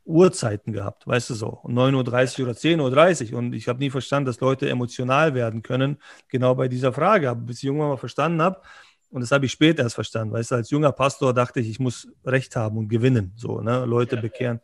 [0.05, 3.39] Uhrzeiten gehabt, weißt du so, 9.30 Uhr oder 10.30 Uhr.
[3.39, 7.29] Und ich habe nie verstanden, dass Leute emotional werden können, genau bei dieser Frage.
[7.29, 8.61] Aber bis ich irgendwann mal verstanden habe,
[9.09, 11.79] und das habe ich später erst verstanden, weißt du, als junger Pastor dachte ich, ich
[11.79, 13.85] muss Recht haben und gewinnen, so, ne?
[13.85, 14.59] Leute bekehren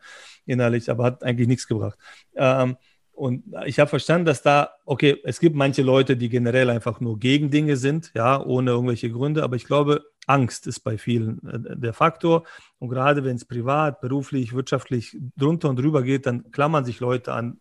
[0.47, 1.97] innerlich, aber hat eigentlich nichts gebracht.
[2.35, 2.75] Ähm,
[3.11, 7.19] und ich habe verstanden, dass da, okay, es gibt manche Leute, die generell einfach nur
[7.19, 11.77] gegen Dinge sind, ja, ohne irgendwelche Gründe, aber ich glaube, Angst ist bei vielen äh,
[11.77, 12.43] der Faktor.
[12.77, 17.33] Und gerade wenn es privat, beruflich, wirtschaftlich drunter und drüber geht, dann klammern sich Leute
[17.33, 17.59] an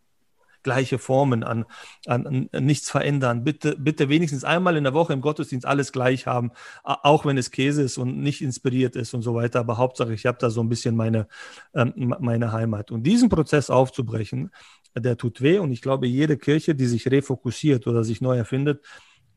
[0.61, 1.65] gleiche Formen, an,
[2.05, 3.43] an, an, nichts verändern.
[3.43, 6.51] Bitte, bitte wenigstens einmal in der Woche im Gottesdienst alles gleich haben,
[6.83, 9.61] auch wenn es Käse ist und nicht inspiriert ist und so weiter.
[9.61, 11.27] Aber Hauptsache, ich habe da so ein bisschen meine,
[11.73, 12.91] ähm, meine Heimat.
[12.91, 14.51] Und diesen Prozess aufzubrechen,
[14.97, 15.59] der tut weh.
[15.59, 18.83] Und ich glaube, jede Kirche, die sich refokussiert oder sich neu erfindet,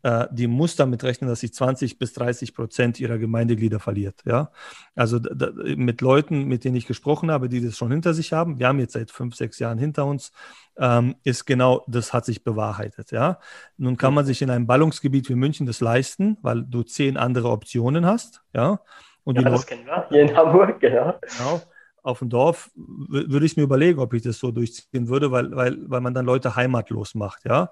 [0.03, 4.23] äh, die muss damit rechnen, dass sie 20 bis 30 Prozent ihrer Gemeindeglieder verliert.
[4.25, 4.51] Ja?
[4.95, 8.59] Also da, mit Leuten, mit denen ich gesprochen habe, die das schon hinter sich haben,
[8.59, 10.33] wir haben jetzt seit fünf, sechs Jahren hinter uns,
[10.77, 13.13] ähm, ist genau, das hat sich bewahrheitet.
[13.13, 13.39] Ja?
[13.77, 17.51] Nun kann man sich in einem Ballungsgebiet wie München das leisten, weil du zehn andere
[17.51, 18.43] Optionen hast.
[18.55, 18.81] Ja,
[19.25, 21.15] Und ja das kennen wir hier in Hamburg, genau.
[21.21, 21.63] genau
[22.05, 25.79] auf dem Dorf würde ich mir überlegen, ob ich das so durchziehen würde, weil, weil,
[25.89, 27.71] weil man dann Leute heimatlos macht, ja.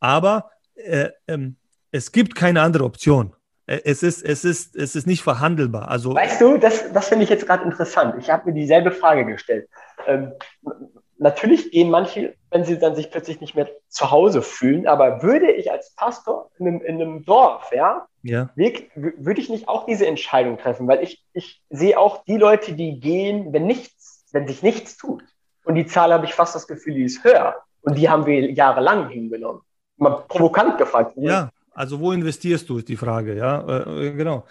[0.00, 1.56] Aber äh, ähm,
[1.90, 3.34] es gibt keine andere Option.
[3.66, 5.88] Es ist, es ist, es ist nicht verhandelbar.
[5.88, 8.14] Also, weißt du, das, das finde ich jetzt gerade interessant.
[8.18, 9.68] Ich habe mir dieselbe Frage gestellt.
[10.06, 10.32] Ähm,
[11.18, 15.50] natürlich gehen manche, wenn sie dann sich plötzlich nicht mehr zu Hause fühlen, aber würde
[15.50, 18.48] ich als Pastor in einem, in einem Dorf, ja, ja.
[18.54, 22.98] würde ich nicht auch diese Entscheidung treffen, weil ich, ich sehe auch die Leute, die
[23.00, 25.22] gehen, wenn nichts, wenn sich nichts tut.
[25.64, 27.56] Und die Zahl habe ich fast das Gefühl, die ist höher.
[27.82, 29.60] Und die haben wir jahrelang hingenommen.
[29.98, 31.12] Mal provokant gefragt.
[31.16, 34.44] Ja, also wo investierst du, ist die Frage, ja, äh, äh genau.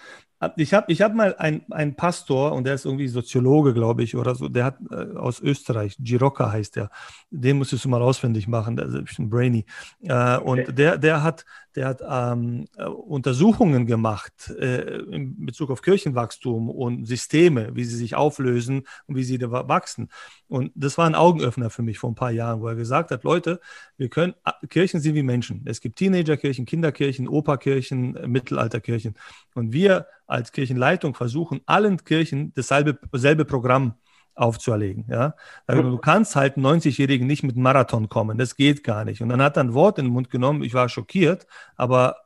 [0.56, 4.36] Ich habe ich hab mal einen Pastor, und der ist irgendwie Soziologe, glaube ich, oder
[4.36, 6.92] so, der hat äh, aus Österreich, Giroka heißt der,
[7.32, 9.66] den musstest du mal auswendig machen, der ist ein bisschen brainy.
[10.04, 11.44] Äh, und der, der hat,
[11.78, 17.96] der hat ähm, äh, Untersuchungen gemacht äh, in Bezug auf Kirchenwachstum und Systeme, wie sie
[17.96, 20.10] sich auflösen und wie sie wachsen.
[20.48, 23.24] Und das war ein Augenöffner für mich vor ein paar Jahren, wo er gesagt hat,
[23.24, 23.62] Leute,
[23.96, 24.34] wir können,
[24.70, 25.62] Kirchen sind wie Menschen.
[25.66, 29.14] Es gibt Teenagerkirchen, Kinderkirchen, Operkirchen, Mittelalterkirchen.
[29.54, 33.94] Und wir als Kirchenleitung versuchen, allen Kirchen dasselbe, dasselbe Programm
[34.38, 35.06] aufzuerlegen.
[35.10, 35.36] Ja?
[35.68, 39.22] Du kannst halt 90-Jährigen nicht mit Marathon kommen, das geht gar nicht.
[39.22, 42.18] Und dann hat er ein Wort in den Mund genommen, ich war schockiert, aber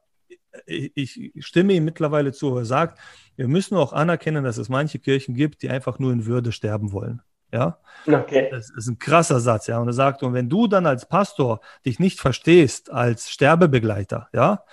[0.65, 2.99] ich stimme ihm mittlerweile zu, er sagt,
[3.37, 6.91] wir müssen auch anerkennen, dass es manche Kirchen gibt, die einfach nur in Würde sterben
[6.91, 7.21] wollen.
[7.53, 8.47] Ja, okay.
[8.49, 9.79] das ist ein krasser Satz, ja.
[9.79, 14.63] Und er sagt, und wenn du dann als Pastor dich nicht verstehst als Sterbebegleiter, ja,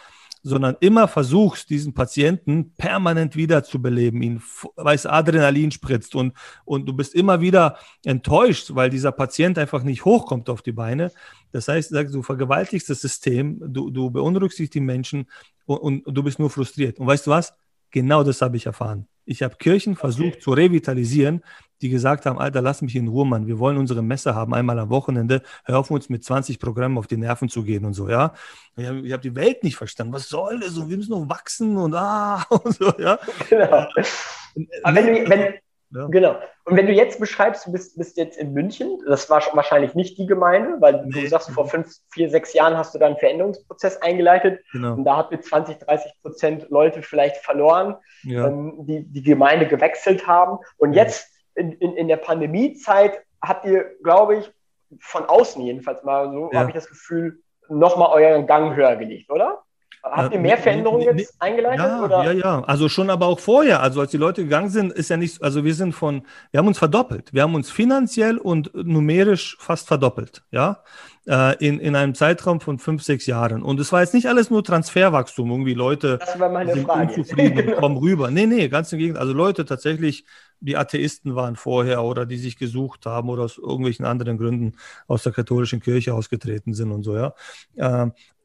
[0.43, 4.43] sondern immer versuchst, diesen Patienten permanent wiederzubeleben, ihn
[4.77, 10.05] weiß Adrenalin spritzt und, und du bist immer wieder enttäuscht, weil dieser Patient einfach nicht
[10.05, 11.11] hochkommt auf die Beine.
[11.53, 15.27] Das heißt, du vergewaltigst das System, du, du beunruhigst die Menschen
[15.67, 16.99] und, und du bist nur frustriert.
[16.99, 17.55] Und weißt du was?
[17.91, 19.07] Genau das habe ich erfahren.
[19.25, 20.39] Ich habe Kirchen versucht okay.
[20.39, 21.43] zu revitalisieren,
[21.81, 23.47] die gesagt haben, Alter, lass mich in Ruhe, Mann.
[23.47, 25.43] Wir wollen unsere Messe haben, einmal am Wochenende.
[25.65, 28.33] Hör auf, uns mit 20 Programmen auf die Nerven zu gehen und so, ja.
[28.77, 30.13] Ich habe hab die Welt nicht verstanden.
[30.13, 30.77] Was soll das?
[30.77, 33.19] Und wir müssen noch wachsen und ah und so, ja.
[33.49, 33.87] Genau.
[34.83, 35.55] Aber wenn du, wenn,
[35.91, 36.07] ja.
[36.09, 36.37] Genau.
[36.65, 40.19] Und wenn du jetzt beschreibst, du bist, bist jetzt in München, das war wahrscheinlich nicht
[40.19, 41.23] die Gemeinde, weil nee.
[41.23, 44.63] du sagst, vor fünf, vier, sechs Jahren hast du da einen Veränderungsprozess eingeleitet.
[44.73, 44.95] Genau.
[44.95, 48.49] Und da hat wir 20, 30 Prozent Leute vielleicht verloren, ja.
[48.49, 50.59] ähm, die die Gemeinde gewechselt haben.
[50.77, 51.05] Und ja.
[51.05, 54.53] jetzt in, in, in der Pandemiezeit habt ihr, glaube ich,
[55.01, 59.63] von außen jedenfalls mal so, habe ich das Gefühl, nochmal euren Gang höher gelegt, oder?
[60.03, 61.79] Habt ihr mehr Veränderungen jetzt eingeleitet?
[61.79, 62.25] Ja, oder?
[62.25, 62.65] ja, ja.
[62.65, 63.83] Also schon aber auch vorher.
[63.83, 66.67] Also als die Leute gegangen sind, ist ja nicht, also wir sind von, wir haben
[66.67, 67.33] uns verdoppelt.
[67.33, 70.83] Wir haben uns finanziell und numerisch fast verdoppelt, ja,
[71.27, 73.63] äh, in, in einem Zeitraum von fünf, sechs Jahren.
[73.63, 77.15] Und es war jetzt nicht alles nur Transferwachstum, irgendwie Leute sind Frage.
[77.15, 78.31] unzufrieden und kommen rüber.
[78.31, 79.23] Nee, nee, ganz im Gegenteil.
[79.23, 80.25] Also Leute tatsächlich,
[80.61, 85.23] die Atheisten waren vorher oder die sich gesucht haben oder aus irgendwelchen anderen Gründen aus
[85.23, 87.35] der katholischen Kirche ausgetreten sind und so, ja.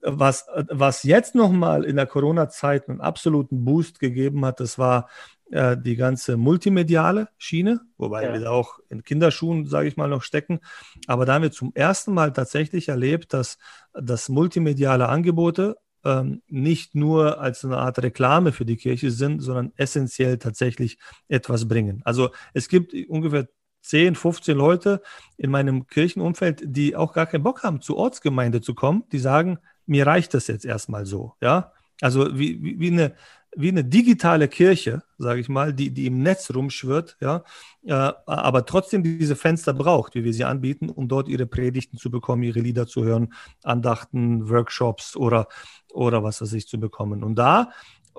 [0.05, 5.07] Was, was jetzt nochmal in der Corona-Zeit einen absoluten Boost gegeben hat, das war
[5.51, 8.33] äh, die ganze multimediale Schiene, wobei ja.
[8.33, 10.59] wir da auch in Kinderschuhen, sage ich mal, noch stecken.
[11.07, 13.57] Aber da haben wir zum ersten Mal tatsächlich erlebt, dass,
[13.93, 19.71] dass multimediale Angebote ähm, nicht nur als eine Art Reklame für die Kirche sind, sondern
[19.75, 22.01] essentiell tatsächlich etwas bringen.
[22.03, 23.47] Also es gibt ungefähr
[23.83, 25.01] 10, 15 Leute
[25.37, 29.59] in meinem Kirchenumfeld, die auch gar keinen Bock haben, zur Ortsgemeinde zu kommen, die sagen,
[29.85, 31.71] mir reicht das jetzt erstmal so, ja.
[32.01, 33.15] Also wie, wie, wie eine,
[33.55, 37.43] wie eine digitale Kirche, sage ich mal, die, die im Netz rumschwirrt, ja,
[37.85, 37.93] äh,
[38.25, 42.43] aber trotzdem diese Fenster braucht, wie wir sie anbieten, um dort ihre Predigten zu bekommen,
[42.43, 45.47] ihre Lieder zu hören, Andachten, Workshops oder,
[45.91, 47.23] oder was weiß ich zu bekommen.
[47.23, 47.71] Und da,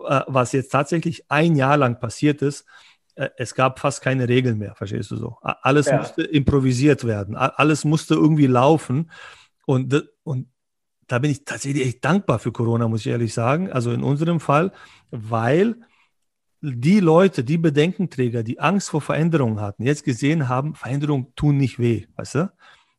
[0.09, 2.65] äh, was jetzt tatsächlich ein Jahr lang passiert ist,
[3.17, 5.37] äh, es gab fast keine Regeln mehr, verstehst du so?
[5.43, 5.99] Alles ja.
[5.99, 9.11] musste improvisiert werden, alles musste irgendwie laufen.
[9.67, 10.49] Und, und
[11.07, 13.71] da bin ich tatsächlich echt dankbar für Corona, muss ich ehrlich sagen.
[13.71, 14.73] Also in unserem Fall,
[15.11, 15.77] weil
[16.61, 21.79] die Leute, die Bedenkenträger, die Angst vor Veränderungen hatten, jetzt gesehen haben, Veränderungen tun nicht
[21.79, 22.53] weh, weißt du?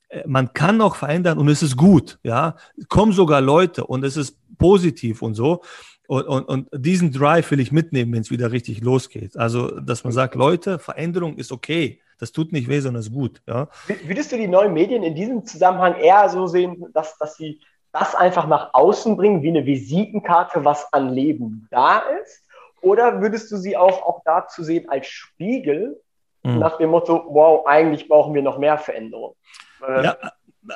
[0.10, 2.56] Äh, man kann auch verändern und es ist gut, ja.
[2.89, 5.62] Kommen sogar Leute und es ist positiv und so.
[6.08, 9.38] Und, und, und diesen Drive will ich mitnehmen, wenn es wieder richtig losgeht.
[9.38, 12.02] Also, dass man sagt, Leute, Veränderung ist okay.
[12.20, 13.41] Das tut nicht weh, sondern ist gut.
[13.48, 13.68] Ja.
[14.06, 17.60] Würdest du die neuen Medien in diesem Zusammenhang eher so sehen, dass, dass sie
[17.96, 22.44] das einfach nach außen bringen, wie eine Visitenkarte, was an Leben da ist?
[22.82, 26.02] Oder würdest du sie auch, auch dazu sehen als Spiegel,
[26.44, 26.60] mhm.
[26.60, 29.36] nach dem Motto, wow, eigentlich brauchen wir noch mehr Veränderung?
[29.80, 30.18] Ja,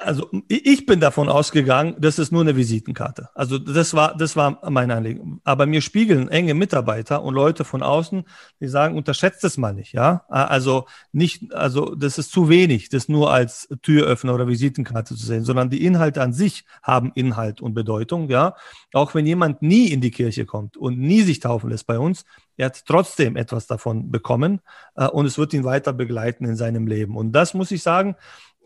[0.01, 3.29] also ich bin davon ausgegangen, das ist nur eine Visitenkarte.
[3.33, 5.41] Also das war, das war mein Anliegen.
[5.43, 8.23] Aber mir spiegeln enge Mitarbeiter und Leute von außen,
[8.59, 10.25] die sagen, unterschätzt es mal nicht, ja.
[10.27, 15.43] Also nicht, also das ist zu wenig, das nur als Türöffner oder Visitenkarte zu sehen,
[15.43, 18.55] sondern die Inhalte an sich haben Inhalt und Bedeutung, ja.
[18.93, 22.25] Auch wenn jemand nie in die Kirche kommt und nie sich taufen lässt bei uns,
[22.59, 24.59] er hat trotzdem etwas davon bekommen
[24.95, 27.15] äh, und es wird ihn weiter begleiten in seinem Leben.
[27.15, 28.17] Und das muss ich sagen,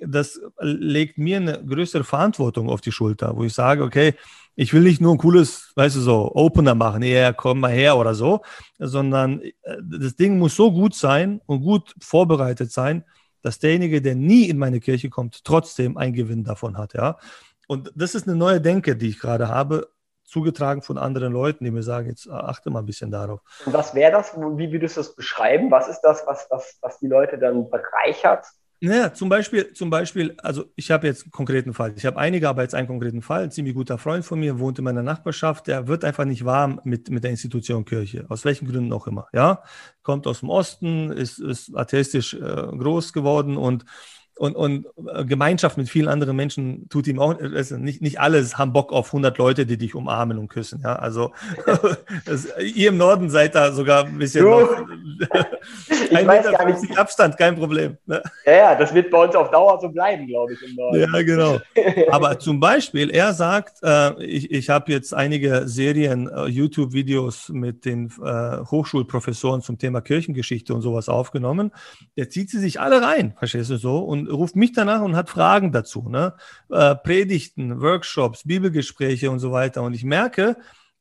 [0.07, 4.15] das legt mir eine größere Verantwortung auf die Schulter, wo ich sage, okay,
[4.55, 7.97] ich will nicht nur ein cooles, weißt du, so Opener machen, ja, komm mal her
[7.97, 8.41] oder so,
[8.77, 13.03] sondern äh, das Ding muss so gut sein und gut vorbereitet sein,
[13.41, 17.17] dass derjenige, der nie in meine Kirche kommt, trotzdem einen Gewinn davon hat, ja.
[17.67, 19.89] Und das ist eine neue Denke, die ich gerade habe,
[20.25, 23.41] zugetragen von anderen Leuten, die mir sagen, jetzt achte mal ein bisschen darauf.
[23.65, 24.35] Und was wäre das?
[24.35, 25.69] Wie würdest du das beschreiben?
[25.71, 28.45] Was ist das, was, was, was die Leute dann bereichert?
[28.85, 31.93] Naja, zum Beispiel, zum Beispiel, also ich habe jetzt einen konkreten Fall.
[31.95, 33.43] Ich habe einige, aber jetzt einen konkreten Fall.
[33.43, 35.67] Ein ziemlich guter Freund von mir wohnt in meiner Nachbarschaft.
[35.67, 38.25] Der wird einfach nicht warm mit, mit der Institution Kirche.
[38.27, 39.27] Aus welchen Gründen auch immer.
[39.31, 39.63] Ja,
[40.01, 43.85] kommt aus dem Osten, ist, ist atheistisch äh, groß geworden und
[44.37, 48.57] und, und äh, Gemeinschaft mit vielen anderen Menschen tut ihm auch, also nicht, nicht alles
[48.57, 50.81] haben Bock auf 100 Leute, die dich umarmen und küssen.
[50.83, 51.31] Ja, also
[52.25, 54.69] das, ihr im Norden seid da sogar ein bisschen noch,
[55.89, 56.97] ich weiß gar nicht.
[56.97, 57.97] Abstand, kein Problem.
[58.05, 58.21] Ne?
[58.45, 60.99] Ja, ja, das wird bei uns auf Dauer so bleiben, glaube ich, im Norden.
[60.99, 61.59] Ja, genau.
[62.11, 67.85] Aber zum Beispiel, er sagt, äh, ich, ich habe jetzt einige Serien, äh, YouTube-Videos mit
[67.85, 71.71] den äh, Hochschulprofessoren zum Thema Kirchengeschichte und sowas aufgenommen.
[72.17, 73.99] Der zieht sie sich alle rein, verstehst du so?
[73.99, 76.07] Und ruft mich danach und hat Fragen dazu.
[76.09, 76.33] Ne?
[76.69, 79.83] Äh, Predigten, Workshops, Bibelgespräche und so weiter.
[79.83, 80.57] Und ich merke,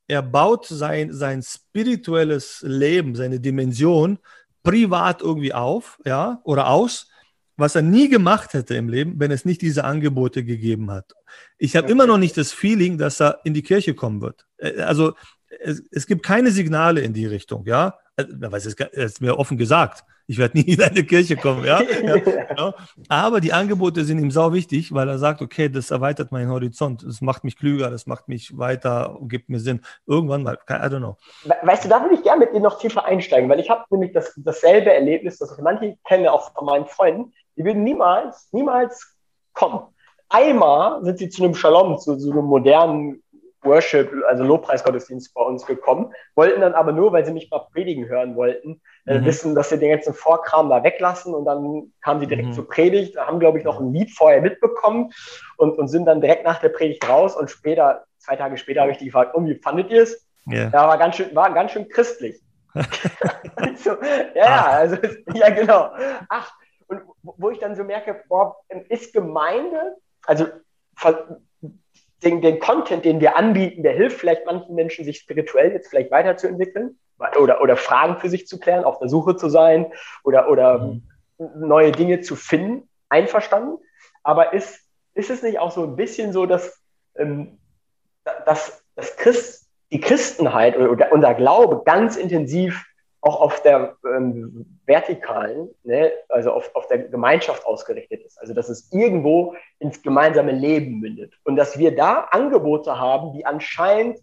[0.09, 4.19] er baut sein, sein spirituelles Leben, seine Dimension
[4.63, 7.09] privat irgendwie auf, ja, oder aus,
[7.57, 11.13] was er nie gemacht hätte im Leben, wenn es nicht diese Angebote gegeben hat.
[11.59, 11.93] Ich habe okay.
[11.93, 14.47] immer noch nicht das Feeling, dass er in die Kirche kommen wird.
[14.59, 15.15] Äh, also
[15.61, 17.99] es, es gibt keine Signale in die Richtung, ja.
[18.17, 20.05] Also, es ist mir offen gesagt.
[20.27, 21.81] Ich werde nie in eine Kirche kommen, ja.
[21.83, 22.75] ja genau.
[23.09, 27.05] Aber die Angebote sind ihm sau wichtig, weil er sagt, okay, das erweitert meinen Horizont,
[27.07, 29.81] das macht mich klüger, das macht mich weiter, gibt mir Sinn.
[30.07, 31.17] Irgendwann mal, I don't know.
[31.63, 34.13] Weißt du, da würde ich gerne mit dir noch tiefer einsteigen, weil ich habe nämlich
[34.13, 39.15] das, dasselbe Erlebnis, das ich manche kenne, auch von meinen Freunden, die würden niemals, niemals
[39.53, 39.81] kommen.
[40.29, 43.22] Einmal sind sie zu einem Shalom, zu so einem modernen
[43.65, 48.09] Worship, also Lobpreisgottesdienst bei uns gekommen, wollten dann aber nur, weil sie mich mal predigen
[48.09, 49.25] hören wollten, äh, mhm.
[49.25, 52.53] wissen, dass sie den ganzen Vorkram da weglassen und dann kamen sie direkt mhm.
[52.53, 55.13] zur Predigt, haben, glaube ich, noch ein Lied vorher mitbekommen
[55.57, 58.93] und, und sind dann direkt nach der Predigt raus und später, zwei Tage später, habe
[58.93, 60.27] ich die gefragt, oh, wie fandet ihr es?
[60.47, 60.71] Yeah.
[60.73, 62.41] Ja, war ganz schön, war ganz schön christlich.
[63.77, 63.91] so,
[64.35, 64.73] ja, Ach.
[64.73, 64.97] also,
[65.35, 65.91] ja, genau.
[66.29, 66.53] Ach,
[66.89, 68.57] und wo ich dann so merke, boah,
[68.89, 69.97] ist Gemeinde,
[70.27, 70.47] also
[72.25, 76.11] den, den Content, den wir anbieten, der hilft vielleicht manchen Menschen, sich spirituell jetzt vielleicht
[76.11, 76.99] weiterzuentwickeln
[77.39, 79.93] oder, oder Fragen für sich zu klären, auf der Suche zu sein
[80.25, 81.03] oder, oder mhm.
[81.39, 83.79] neue Dinge zu finden, einverstanden.
[84.23, 84.81] Aber ist,
[85.15, 86.81] ist es nicht auch so ein bisschen so, dass,
[87.17, 87.59] ähm,
[88.47, 92.87] dass, dass Christ, die Christenheit oder unser Glaube ganz intensiv
[93.23, 98.39] auch auf der ähm, vertikalen, ne, also auf, auf der Gemeinschaft ausgerichtet ist.
[98.39, 101.33] Also dass es irgendwo ins gemeinsame Leben mündet.
[101.45, 104.19] Und dass wir da Angebote haben, die anscheinend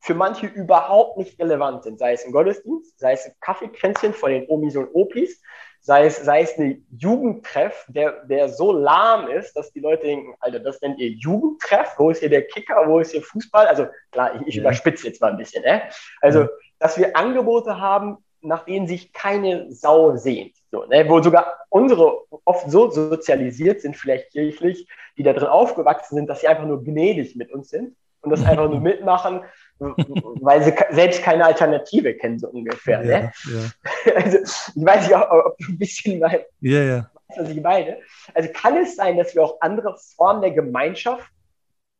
[0.00, 1.98] für manche überhaupt nicht relevant sind.
[1.98, 5.42] Sei es ein Gottesdienst, sei es ein Kaffeekränzchen von den Omis und Opis,
[5.80, 10.34] sei es, sei es eine Jugendtreff, der, der so lahm ist, dass die Leute denken,
[10.40, 11.94] Alter, das nennt ihr Jugendtreff?
[11.96, 12.84] Wo ist hier der Kicker?
[12.86, 13.66] Wo ist hier Fußball?
[13.66, 14.62] Also klar, ich, ich ja.
[14.62, 15.62] überspitze jetzt mal ein bisschen.
[15.64, 15.82] Ne?
[16.20, 20.54] Also, dass wir Angebote haben, nach denen sich keine Sau sehnt.
[20.70, 21.08] So, ne?
[21.08, 26.40] Wo sogar unsere oft so sozialisiert sind, vielleicht kirchlich, die da drin aufgewachsen sind, dass
[26.40, 29.42] sie einfach nur gnädig mit uns sind und das einfach nur mitmachen,
[29.78, 33.04] weil sie selbst keine Alternative kennen, so ungefähr.
[33.04, 33.32] Ja, ne?
[33.52, 34.14] ja.
[34.14, 37.10] Also ich weiß nicht, ob, du ein bisschen mein, ja, ja.
[37.28, 37.98] weißt, was ich meine.
[38.34, 41.30] Also kann es sein, dass wir auch andere Formen der Gemeinschaft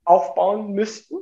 [0.05, 1.17] aufbauen müssten?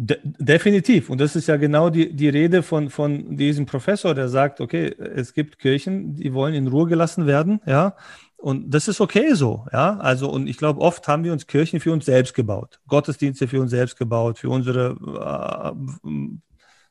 [0.00, 1.10] De definitiv.
[1.10, 4.94] Und das ist ja genau die, die Rede von, von diesem Professor, der sagt, okay,
[4.96, 7.96] es gibt Kirchen, die wollen in Ruhe gelassen werden, ja.
[8.36, 9.96] Und das ist okay so, ja.
[9.98, 13.60] Also, und ich glaube, oft haben wir uns Kirchen für uns selbst gebaut, Gottesdienste für
[13.60, 16.08] uns selbst gebaut, für unsere äh,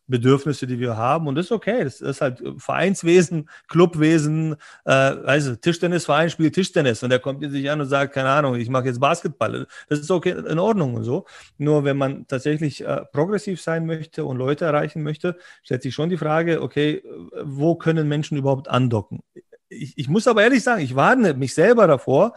[0.07, 1.27] Bedürfnisse, die wir haben.
[1.27, 1.83] Und das ist okay.
[1.83, 7.81] Das ist halt Vereinswesen, Clubwesen, äh, also Tischtennisverein spielt Tischtennis und der kommt sich an
[7.81, 9.67] und sagt, keine Ahnung, ich mache jetzt Basketball.
[9.89, 11.25] Das ist okay, in Ordnung und so.
[11.57, 16.09] Nur wenn man tatsächlich äh, progressiv sein möchte und Leute erreichen möchte, stellt sich schon
[16.09, 17.03] die Frage, okay,
[17.43, 19.21] wo können Menschen überhaupt andocken?
[19.69, 22.33] Ich, ich muss aber ehrlich sagen, ich warne mich selber davor,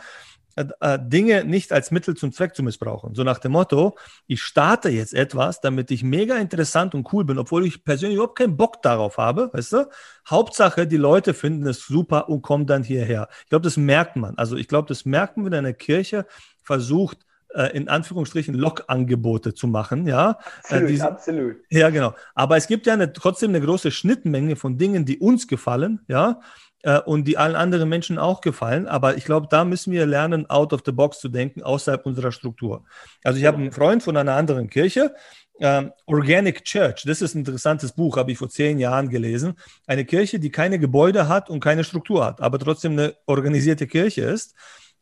[0.57, 3.15] Dinge nicht als Mittel zum Zweck zu missbrauchen.
[3.15, 7.39] So nach dem Motto, ich starte jetzt etwas, damit ich mega interessant und cool bin,
[7.39, 9.89] obwohl ich persönlich überhaupt keinen Bock darauf habe, weißt du?
[10.29, 13.29] Hauptsache, die Leute finden es super und kommen dann hierher.
[13.45, 14.37] Ich glaube, das merkt man.
[14.37, 16.27] Also ich glaube, das merkt man, wenn eine Kirche
[16.63, 17.19] versucht,
[17.55, 20.39] äh, in Anführungsstrichen Log-Angebote zu machen, ja.
[20.59, 21.57] Absolut, Diese, absolut.
[21.69, 22.15] Ja, genau.
[22.35, 26.41] Aber es gibt ja eine, trotzdem eine große Schnittmenge von Dingen, die uns gefallen, ja
[26.83, 28.87] äh, und die allen anderen Menschen auch gefallen.
[28.87, 32.33] Aber ich glaube, da müssen wir lernen, out of the box zu denken, außerhalb unserer
[32.33, 32.85] Struktur.
[33.25, 35.15] Also ich habe einen Freund von einer anderen Kirche,
[35.63, 39.59] Uh, Organic Church, das ist ein interessantes Buch, habe ich vor zehn Jahren gelesen.
[39.87, 44.23] Eine Kirche, die keine Gebäude hat und keine Struktur hat, aber trotzdem eine organisierte Kirche
[44.23, 44.55] ist,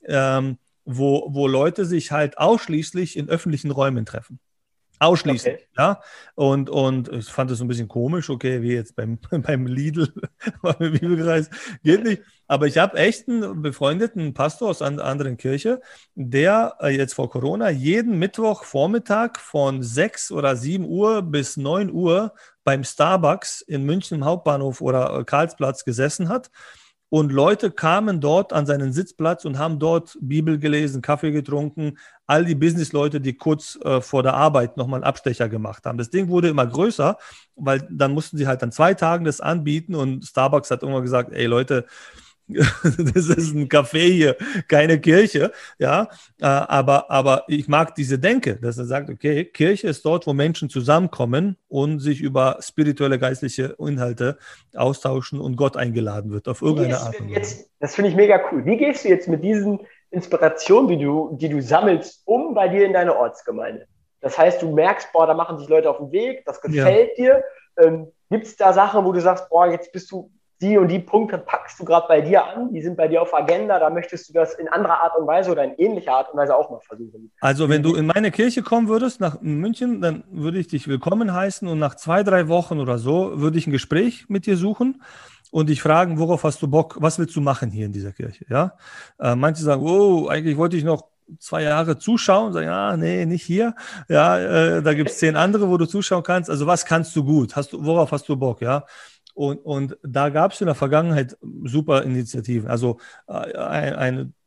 [0.04, 4.40] ähm, wo, wo Leute sich halt ausschließlich in öffentlichen Räumen treffen.
[4.98, 5.66] Ausschließlich, okay.
[5.76, 6.00] ja.
[6.34, 10.12] Und, und ich fand das so ein bisschen komisch, okay, wie jetzt beim, beim Lidl,
[10.62, 11.50] beim Bibelkreis,
[11.82, 12.22] geht nicht.
[12.46, 15.80] Aber ich habe echt einen befreundeten Pastor aus einer anderen Kirche,
[16.14, 22.34] der äh, jetzt vor Corona jeden Mittwochvormittag von 6 oder 7 Uhr bis 9 Uhr
[22.64, 26.50] beim Starbucks in München im Hauptbahnhof oder Karlsplatz gesessen hat
[27.10, 31.98] und Leute kamen dort an seinen Sitzplatz und haben dort Bibel gelesen, Kaffee getrunken.
[32.26, 35.96] All die Businessleute, die kurz äh, vor der Arbeit nochmal einen Abstecher gemacht haben.
[35.96, 37.16] Das Ding wurde immer größer,
[37.56, 41.32] weil dann mussten sie halt an zwei Tagen das anbieten und Starbucks hat irgendwann gesagt,
[41.32, 41.86] ey Leute,
[43.14, 44.36] das ist ein Café hier,
[44.68, 46.08] keine Kirche, ja,
[46.40, 50.32] äh, aber, aber ich mag diese Denke, dass er sagt, okay, Kirche ist dort, wo
[50.32, 54.38] Menschen zusammenkommen und sich über spirituelle, geistliche Inhalte
[54.74, 57.66] austauschen und Gott eingeladen wird, auf irgendeine Art und Weise.
[57.80, 58.64] Das finde ich mega cool.
[58.64, 59.80] Wie gehst du jetzt mit diesen
[60.10, 63.86] Inspirationen, die du, die du sammelst, um bei dir in deine Ortsgemeinde?
[64.20, 67.24] Das heißt, du merkst, boah, da machen sich Leute auf den Weg, das gefällt ja.
[67.24, 67.44] dir.
[67.78, 70.98] Ähm, Gibt es da Sachen, wo du sagst, boah, jetzt bist du die und die
[70.98, 74.28] Punkte packst du gerade bei dir an, die sind bei dir auf Agenda, da möchtest
[74.28, 76.80] du das in anderer Art und Weise oder in ähnlicher Art und Weise auch mal
[76.80, 77.30] versuchen.
[77.40, 81.32] Also wenn du in meine Kirche kommen würdest, nach München, dann würde ich dich willkommen
[81.32, 85.02] heißen und nach zwei, drei Wochen oder so würde ich ein Gespräch mit dir suchen
[85.50, 88.44] und dich fragen, worauf hast du Bock, was willst du machen hier in dieser Kirche,
[88.48, 88.72] ja?
[89.20, 91.04] Äh, manche sagen, oh, eigentlich wollte ich noch
[91.38, 93.74] zwei Jahre zuschauen, sagen, ja, nee, nicht hier.
[94.08, 96.50] Ja, äh, da gibt es zehn andere, wo du zuschauen kannst.
[96.50, 97.56] Also was kannst du gut?
[97.56, 98.84] Hast du, worauf hast du Bock, ja?
[99.38, 102.68] Und, und da gab es in der Vergangenheit super Initiativen.
[102.68, 102.98] Also
[103.28, 103.96] äh, eine,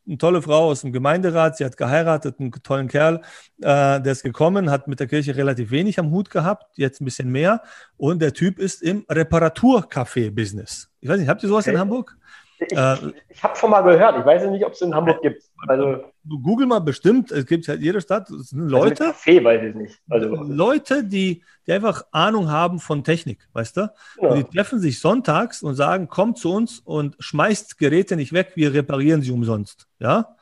[0.06, 3.22] eine tolle Frau aus dem Gemeinderat, sie hat geheiratet, einen tollen Kerl,
[3.62, 7.06] äh, der ist gekommen, hat mit der Kirche relativ wenig am Hut gehabt, jetzt ein
[7.06, 7.62] bisschen mehr.
[7.96, 10.90] Und der Typ ist im Reparaturcafé-Business.
[11.00, 11.76] Ich weiß nicht, habt ihr sowas okay.
[11.76, 12.18] in Hamburg?
[12.64, 12.96] Ich, äh,
[13.30, 15.42] ich habe schon mal gehört, ich weiß nicht, ob es in Hamburg gibt.
[15.68, 19.06] Also, Google mal bestimmt, es gibt halt jede Stadt, also Leute.
[19.06, 20.00] Also Café weiß ich nicht.
[20.10, 23.92] Also, Leute, die, die einfach Ahnung haben von Technik, weißt du?
[24.18, 28.52] Und die treffen sich sonntags und sagen, kommt zu uns und schmeißt Geräte nicht weg,
[28.56, 29.88] wir reparieren sie umsonst.
[29.98, 30.36] Ja.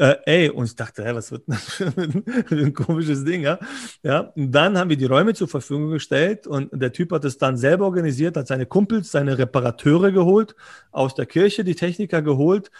[0.00, 3.42] Äh, ey, und ich dachte, hey, was wird denn das für ein, ein komisches Ding,
[3.42, 3.58] ja?
[4.02, 4.32] ja?
[4.34, 7.58] Und dann haben wir die Räume zur Verfügung gestellt und der Typ hat es dann
[7.58, 10.56] selber organisiert, hat seine Kumpels, seine Reparateure geholt,
[10.90, 12.70] aus der Kirche die Techniker geholt.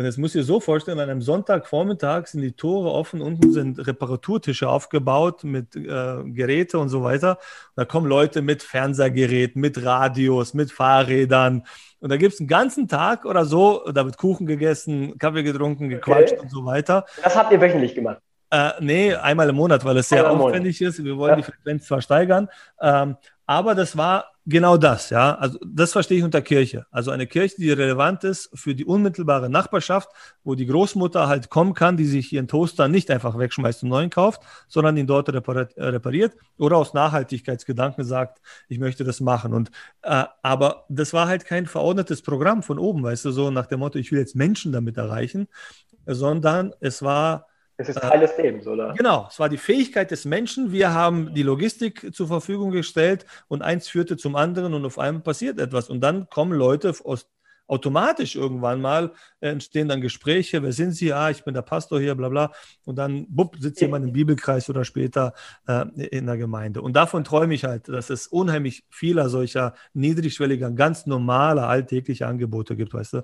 [0.00, 3.52] Und das muss ich dir so vorstellen, an einem Sonntagvormittag sind die Tore offen, unten
[3.52, 7.32] sind Reparaturtische aufgebaut mit äh, Geräte und so weiter.
[7.32, 11.64] Und da kommen Leute mit Fernsehgeräten, mit Radios, mit Fahrrädern,
[11.98, 15.90] und da gibt es einen ganzen Tag oder so, da wird Kuchen gegessen, Kaffee getrunken,
[15.90, 16.40] gequatscht okay.
[16.40, 17.04] und so weiter.
[17.22, 18.22] Das habt ihr wöchentlich gemacht?
[18.50, 21.04] Äh, nee, einmal im Monat, weil es sehr aufwendig ist.
[21.04, 21.36] Wir wollen ja.
[21.36, 22.48] die Frequenz zwar steigern,
[22.80, 23.16] ähm,
[23.50, 25.34] aber das war genau das, ja.
[25.34, 26.86] Also das verstehe ich unter Kirche.
[26.92, 30.08] Also eine Kirche, die relevant ist für die unmittelbare Nachbarschaft,
[30.44, 34.08] wo die Großmutter halt kommen kann, die sich ihren Toaster nicht einfach wegschmeißt und neuen
[34.08, 39.52] kauft, sondern ihn dort repariert oder aus Nachhaltigkeitsgedanken sagt, ich möchte das machen.
[39.52, 39.72] Und
[40.02, 43.80] äh, aber das war halt kein verordnetes Programm von oben, weißt du, so nach dem
[43.80, 45.48] Motto, ich will jetzt Menschen damit erreichen,
[46.06, 47.49] sondern es war
[47.80, 48.92] es ist Teil des Lebens, oder?
[48.96, 50.70] Genau, es war die Fähigkeit des Menschen.
[50.70, 55.22] Wir haben die Logistik zur Verfügung gestellt und eins führte zum anderen und auf einmal
[55.22, 55.88] passiert etwas.
[55.88, 57.26] Und dann kommen Leute aus,
[57.70, 60.62] automatisch irgendwann mal, entstehen dann Gespräche.
[60.62, 61.12] Wer sind Sie?
[61.12, 62.50] Ah, ich bin der Pastor hier, bla bla.
[62.84, 65.34] Und dann, bupp, sitzt jemand im Bibelkreis oder später
[65.68, 66.82] äh, in der Gemeinde.
[66.82, 72.74] Und davon träume ich halt, dass es unheimlich vieler solcher niedrigschwelliger, ganz normaler, alltäglicher Angebote
[72.74, 73.18] gibt, weißt du?
[73.18, 73.22] Äh,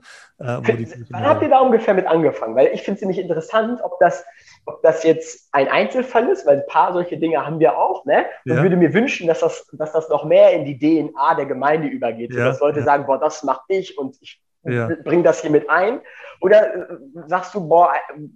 [1.11, 2.55] Wann habt ihr da ungefähr mit angefangen?
[2.55, 4.25] Weil ich finde es nämlich interessant, ob das
[4.67, 8.27] ob das jetzt ein Einzelfall ist, weil ein paar solche Dinge haben wir auch, ne?
[8.45, 8.63] Und ja.
[8.63, 12.35] würde mir wünschen, dass das, dass das noch mehr in die DNA der Gemeinde übergeht,
[12.35, 12.47] ja.
[12.47, 12.85] dass Leute ja.
[12.85, 14.36] sagen, boah, das mache ich und ich
[14.67, 14.89] ja.
[15.05, 16.01] bringe das hier mit ein.
[16.41, 16.97] Oder äh,
[17.27, 17.93] sagst du, boah,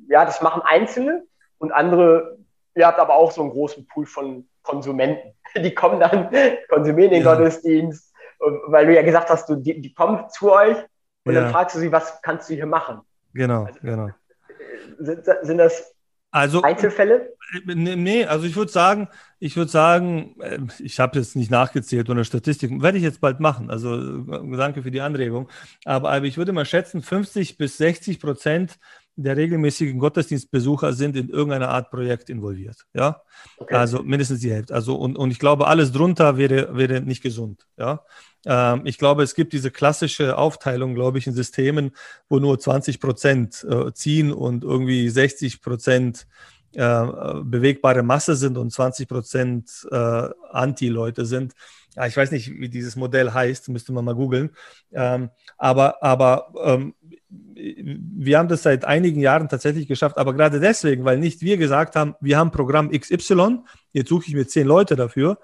[0.08, 1.24] ja, das machen Einzelne
[1.58, 2.38] und andere,
[2.74, 5.34] ihr habt aber auch so einen großen Pool von Konsumenten.
[5.56, 6.30] Die kommen dann,
[6.68, 8.12] konsumieren den Gottesdienst,
[8.66, 10.76] weil du ja gesagt hast, du, die, die kommen zu euch
[11.24, 13.02] und dann fragst du sie, was kannst du hier machen?
[13.34, 14.06] Genau, also, genau.
[14.06, 14.12] Äh,
[14.98, 15.94] sind, sind das
[16.30, 17.34] also, Einzelfälle?
[17.66, 19.08] Äh, nee, also ich würde sagen,
[19.38, 23.40] ich würde sagen, äh, ich habe jetzt nicht nachgezählt oder Statistiken, werde ich jetzt bald
[23.40, 23.70] machen.
[23.70, 25.48] Also äh, danke für die Anregung.
[25.84, 28.78] Aber, aber ich würde mal schätzen, 50 bis 60 Prozent
[29.16, 32.86] der regelmäßigen Gottesdienstbesucher sind in irgendeiner Art Projekt involviert.
[32.94, 33.22] Ja,
[33.58, 33.74] okay.
[33.74, 34.74] also mindestens die Hälfte.
[34.74, 37.66] Also und, und ich glaube, alles drunter wäre, wäre nicht gesund.
[37.76, 38.04] Ja,
[38.46, 41.92] ähm, ich glaube, es gibt diese klassische Aufteilung, glaube ich, in Systemen,
[42.28, 46.26] wo nur 20 Prozent äh, ziehen und irgendwie 60 Prozent
[46.74, 47.04] äh,
[47.42, 51.54] bewegbare Masse sind und 20 Prozent äh, Anti-Leute sind.
[51.96, 54.50] Ja, ich weiß nicht, wie dieses Modell heißt, müsste man mal googeln.
[54.92, 56.94] Ähm, aber aber ähm,
[57.54, 61.96] wir haben das seit einigen Jahren tatsächlich geschafft, aber gerade deswegen, weil nicht wir gesagt
[61.96, 63.58] haben, wir haben Programm XY,
[63.92, 65.38] jetzt suche ich mir zehn Leute dafür,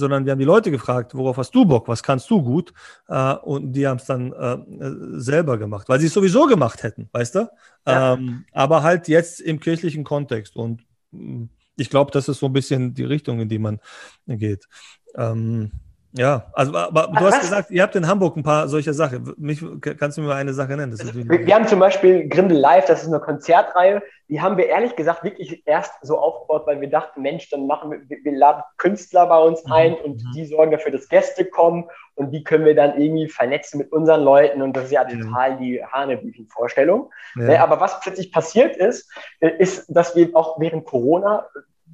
[0.00, 2.72] sondern wir haben die Leute gefragt, worauf hast du Bock, was kannst du gut?
[3.08, 4.58] Äh, und die haben es dann äh,
[5.20, 7.48] selber gemacht, weil sie es sowieso gemacht hätten, weißt du?
[7.86, 8.14] Ja.
[8.14, 10.56] Ähm, aber halt jetzt im kirchlichen Kontext.
[10.56, 11.44] Und mm,
[11.76, 13.80] ich glaube, das ist so ein bisschen die Richtung, in die man
[14.26, 14.66] geht.
[15.14, 15.70] Ähm,
[16.12, 19.32] ja, also aber du hast gesagt, ihr habt in Hamburg ein paar solcher Sachen.
[19.38, 20.98] Mich, kannst du mir mal eine Sache nennen?
[20.98, 24.02] wir, wir, haben zum Beispiel Grindel Live, das ist eine Konzertreihe.
[24.28, 27.92] Die haben wir ehrlich gesagt wirklich erst so aufgebaut, weil wir dachten, Mensch, dann machen
[27.92, 29.72] wir, wir laden Künstler bei uns mhm.
[29.72, 30.32] ein und mhm.
[30.34, 34.22] die sorgen dafür, dass Gäste kommen und die können wir dann irgendwie vernetzen mit unseren
[34.22, 37.10] Leuten und das ist ja total die Hanebüchen-Vorstellung.
[37.36, 37.42] Ja.
[37.42, 39.08] Ne, aber was plötzlich passiert ist,
[39.38, 41.46] äh, ist, dass wir auch während Corona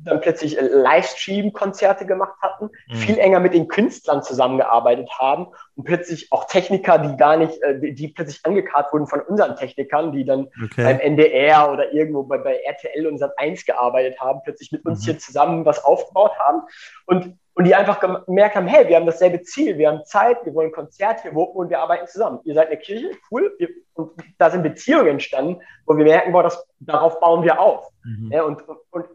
[0.05, 2.94] dann plötzlich äh, Livestream-Konzerte gemacht hatten, mhm.
[2.94, 7.79] viel enger mit den Künstlern zusammengearbeitet haben und plötzlich auch Techniker, die gar nicht, äh,
[7.79, 10.85] die, die plötzlich angekarrt wurden von unseren Technikern, die dann okay.
[10.85, 15.05] beim NDR oder irgendwo bei, bei RTL und Sat1 gearbeitet haben, plötzlich mit uns mhm.
[15.05, 16.62] hier zusammen was aufgebaut haben.
[17.07, 20.55] Und und die einfach gemerkt haben, hey, wir haben dasselbe Ziel, wir haben Zeit, wir
[20.55, 22.39] wollen Konzert hier wuppen und wir arbeiten zusammen.
[22.45, 23.55] Ihr seid eine Kirche, cool.
[23.59, 27.89] Wir, und da sind Beziehungen entstanden, wo wir merken, boah, das, darauf bauen wir auf.
[28.05, 28.31] Mhm.
[28.31, 29.07] Ja, und, und, und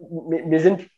[0.50, 0.90] wir sind,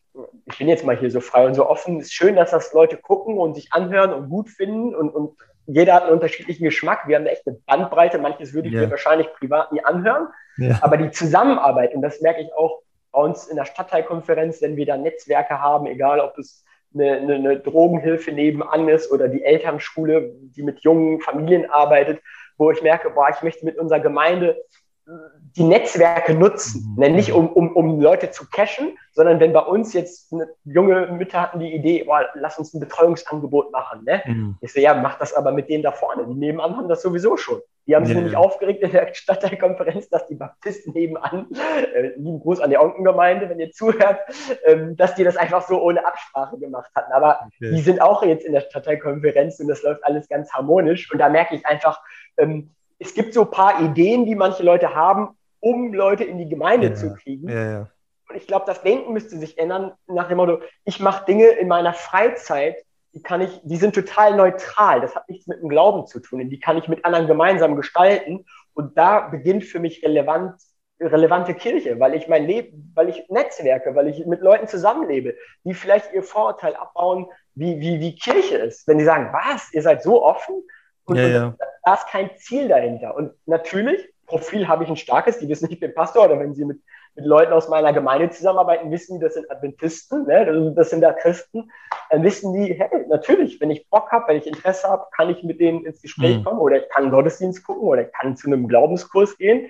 [0.45, 2.71] ich bin jetzt mal hier so frei und so offen, es ist schön, dass das
[2.71, 5.35] Leute gucken und sich anhören und gut finden und, und
[5.65, 7.07] jeder hat einen unterschiedlichen Geschmack.
[7.07, 8.17] Wir haben echt eine Bandbreite.
[8.17, 8.83] Manches würde ich yeah.
[8.83, 10.27] mir wahrscheinlich privat nie anhören.
[10.59, 10.79] Yeah.
[10.81, 14.85] Aber die Zusammenarbeit, und das merke ich auch bei uns in der Stadtteilkonferenz, wenn wir
[14.85, 20.33] da Netzwerke haben, egal ob es eine, eine, eine Drogenhilfe nebenan ist oder die Elternschule,
[20.55, 22.21] die mit jungen Familien arbeitet,
[22.57, 24.57] wo ich merke, boah, ich möchte mit unserer Gemeinde
[25.05, 26.95] die Netzwerke nutzen.
[26.97, 27.15] Mhm.
[27.15, 30.33] Nicht um, um, um Leute zu cashen, sondern wenn bei uns jetzt
[30.63, 34.03] junge Mütter hatten die Idee, boah, lass uns ein Betreuungsangebot machen.
[34.05, 34.23] Ne?
[34.25, 34.57] Mhm.
[34.61, 36.25] Ich so, ja, mach das aber mit denen da vorne.
[36.25, 37.61] Die nebenan haben das sowieso schon.
[37.85, 41.47] Die haben sich ja, nämlich aufgeregt in der Stadtteilkonferenz, dass die Baptisten nebenan,
[41.93, 44.21] äh, lieben Gruß an die Onkengemeinde, wenn ihr zuhört,
[44.65, 47.11] ähm, dass die das einfach so ohne Absprache gemacht hatten.
[47.11, 47.75] Aber okay.
[47.75, 51.11] die sind auch jetzt in der Stadtteilkonferenz und das läuft alles ganz harmonisch.
[51.11, 52.01] Und da merke ich einfach,
[52.37, 56.49] ähm, es gibt so ein paar Ideen, die manche Leute haben, um Leute in die
[56.49, 57.49] Gemeinde ja, zu kriegen.
[57.49, 57.89] Ja, ja.
[58.29, 61.67] Und ich glaube, das Denken müsste sich ändern nach dem Motto, ich mache Dinge in
[61.67, 62.77] meiner Freizeit,
[63.13, 65.01] die kann ich, die sind total neutral.
[65.01, 66.49] Das hat nichts mit dem Glauben zu tun.
[66.49, 68.45] Die kann ich mit anderen gemeinsam gestalten.
[68.73, 70.55] Und da beginnt für mich relevant,
[70.99, 75.73] relevante Kirche, weil ich mein Leben, weil ich Netzwerke, weil ich mit Leuten zusammenlebe, die
[75.75, 78.87] vielleicht ihr Vorurteil abbauen, wie, wie, wie Kirche ist.
[78.87, 80.63] Wenn die sagen, was, ihr seid so offen?
[81.05, 81.55] Und, ja, ja.
[81.83, 83.15] Da ist kein Ziel dahinter.
[83.15, 86.65] Und natürlich, Profil habe ich ein starkes, die wissen, ich bin Pastor, oder wenn sie
[86.65, 86.79] mit
[87.15, 90.73] mit Leuten aus meiner Gemeinde zusammenarbeiten, wissen die, das sind Adventisten, ne?
[90.75, 91.71] das sind da Christen,
[92.09, 95.43] dann wissen die, hey, natürlich, wenn ich Bock habe, wenn ich Interesse habe, kann ich
[95.43, 96.43] mit denen ins Gespräch mhm.
[96.43, 99.69] kommen oder ich kann Gottesdienst gucken oder ich kann zu einem Glaubenskurs gehen.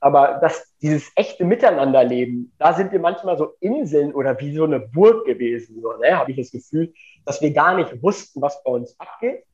[0.00, 4.80] Aber das, dieses echte Miteinanderleben, da sind wir manchmal so Inseln oder wie so eine
[4.80, 6.16] Burg gewesen, so, ne?
[6.16, 6.92] habe ich das Gefühl,
[7.24, 9.44] dass wir gar nicht wussten, was bei uns abgeht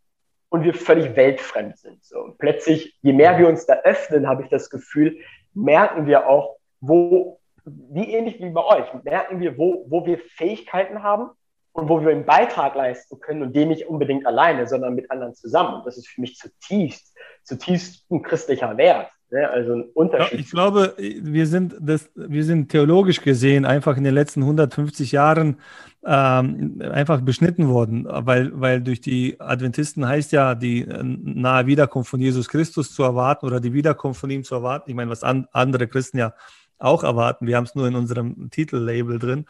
[0.51, 2.05] und wir völlig weltfremd sind.
[2.05, 2.19] So.
[2.19, 5.19] Und plötzlich, je mehr wir uns da öffnen, habe ich das Gefühl,
[5.55, 11.03] merken wir auch, wo, wie ähnlich wie bei euch, merken wir, wo, wo wir Fähigkeiten
[11.03, 11.31] haben
[11.73, 15.35] und wo wir einen Beitrag leisten können und den nicht unbedingt alleine, sondern mit anderen
[15.35, 15.75] zusammen.
[15.75, 19.09] Und das ist für mich zutiefst, zutiefst ein christlicher Wert.
[19.31, 19.49] Ne?
[19.49, 20.33] Also ein Unterschied.
[20.33, 25.13] Ja, ich glaube, wir sind, das, wir sind theologisch gesehen einfach in den letzten 150
[25.13, 25.59] Jahren
[26.05, 32.11] ähm, einfach beschnitten worden, weil, weil durch die Adventisten heißt ja, die äh, nahe Wiederkunft
[32.11, 34.91] von Jesus Christus zu erwarten oder die Wiederkunft von ihm zu erwarten.
[34.91, 36.35] Ich meine, was an, andere Christen ja
[36.79, 37.47] auch erwarten.
[37.47, 39.45] Wir haben es nur in unserem Titellabel drin.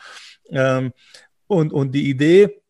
[0.49, 0.93] Ähm,
[1.47, 2.61] und, und die Idee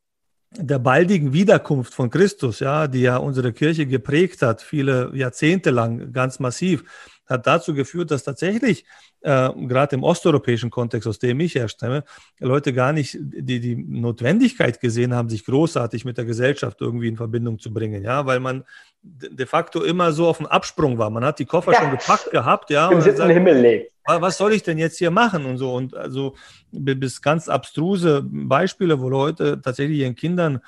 [0.52, 6.12] der baldigen Wiederkunft von Christus, ja, die ja unsere Kirche geprägt hat, viele Jahrzehnte lang,
[6.12, 6.84] ganz massiv,
[7.30, 8.84] hat dazu geführt, dass tatsächlich
[9.22, 12.04] äh, gerade im osteuropäischen Kontext, aus dem ich herstamme,
[12.38, 17.16] Leute gar nicht die, die Notwendigkeit gesehen haben, sich großartig mit der Gesellschaft irgendwie in
[17.16, 18.64] Verbindung zu bringen, ja, weil man
[19.02, 21.10] de facto immer so auf dem Absprung war.
[21.10, 21.80] Man hat die Koffer ja.
[21.80, 22.90] schon gepackt gehabt, ja.
[22.90, 23.92] Im siebten Himmel lebt.
[24.06, 26.34] Was soll ich denn jetzt hier machen und so und also
[26.72, 30.60] bis ganz abstruse Beispiele, wo Leute tatsächlich ihren Kindern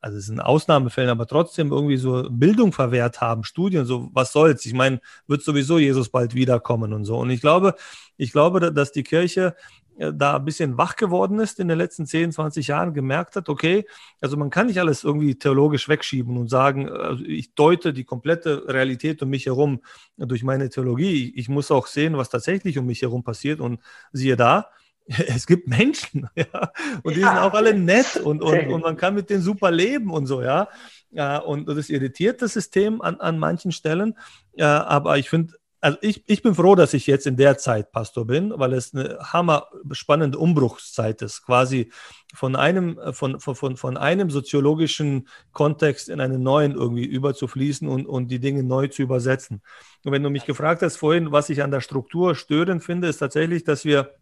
[0.00, 4.64] also es sind Ausnahmefällen, aber trotzdem irgendwie so Bildung verwehrt haben, Studien, so was soll's.
[4.66, 7.18] Ich meine, wird sowieso Jesus bald wiederkommen und so.
[7.18, 7.74] Und ich glaube,
[8.16, 9.56] ich glaube, dass die Kirche
[9.96, 13.48] äh, da ein bisschen wach geworden ist in den letzten 10, 20 Jahren, gemerkt hat,
[13.48, 13.84] okay,
[14.20, 18.64] also man kann nicht alles irgendwie theologisch wegschieben und sagen, also ich deute die komplette
[18.68, 19.80] Realität um mich herum
[20.16, 21.32] durch meine Theologie.
[21.34, 23.80] Ich muss auch sehen, was tatsächlich um mich herum passiert und
[24.12, 24.70] siehe da,
[25.06, 26.72] es gibt Menschen, ja,
[27.02, 27.28] und die ja.
[27.28, 30.42] sind auch alle nett und, und, und man kann mit denen super leben und so,
[30.42, 30.68] ja.
[31.10, 34.16] ja und das irritiert das System an, an manchen Stellen.
[34.54, 37.90] Ja, aber ich finde, also ich, ich bin froh, dass ich jetzt in der Zeit
[37.90, 41.90] Pastor bin, weil es eine hammer spannende Umbruchszeit ist, quasi
[42.32, 48.28] von einem, von, von, von einem soziologischen Kontext in einen neuen irgendwie überzufließen und, und
[48.28, 49.60] die Dinge neu zu übersetzen.
[50.04, 53.18] Und wenn du mich gefragt hast vorhin, was ich an der Struktur störend finde, ist
[53.18, 54.14] tatsächlich, dass wir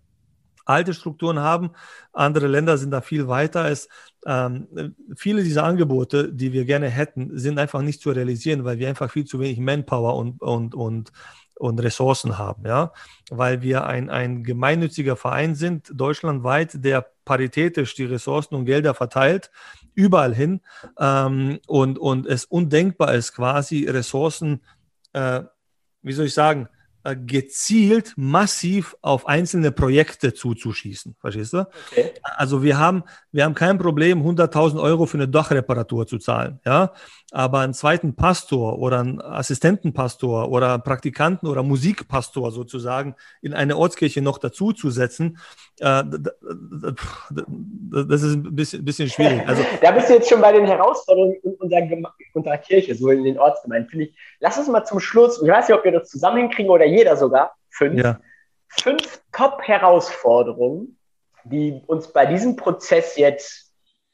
[0.70, 1.70] alte Strukturen haben.
[2.12, 3.70] Andere Länder sind da viel weiter.
[3.70, 3.88] Es,
[4.26, 8.88] ähm, viele dieser Angebote, die wir gerne hätten, sind einfach nicht zu realisieren, weil wir
[8.88, 11.12] einfach viel zu wenig Manpower und, und, und,
[11.56, 12.64] und Ressourcen haben.
[12.66, 12.92] Ja?
[13.30, 19.50] Weil wir ein, ein gemeinnütziger Verein sind, deutschlandweit, der paritätisch die Ressourcen und Gelder verteilt,
[19.94, 20.60] überall hin.
[20.98, 24.60] Ähm, und, und es undenkbar ist, quasi Ressourcen,
[25.12, 25.42] äh,
[26.02, 26.68] wie soll ich sagen,
[27.26, 31.16] gezielt massiv auf einzelne Projekte zuzuschießen.
[31.18, 31.66] Verstehst du?
[31.90, 32.12] Okay.
[32.22, 36.60] Also wir haben, wir haben kein Problem, 100.000 Euro für eine Dachreparatur zu zahlen.
[36.64, 36.92] Ja?
[37.32, 44.20] Aber einen zweiten Pastor oder einen Assistentenpastor oder Praktikanten oder Musikpastor sozusagen in eine Ortskirche
[44.20, 45.38] noch dazu zu setzen,
[45.78, 46.02] äh,
[48.08, 49.46] das ist ein bisschen, bisschen schwierig.
[49.46, 51.88] Also, da bist du jetzt schon bei den Herausforderungen unserer,
[52.34, 54.16] unserer Kirche, so in den Ortsgemeinden, finde ich.
[54.40, 57.16] Lass uns mal zum Schluss, ich weiß nicht, ob wir das zusammen hinkriegen oder jeder
[57.16, 58.18] sogar, fünf, ja.
[58.68, 60.98] fünf Top-Herausforderungen,
[61.44, 63.69] die uns bei diesem Prozess jetzt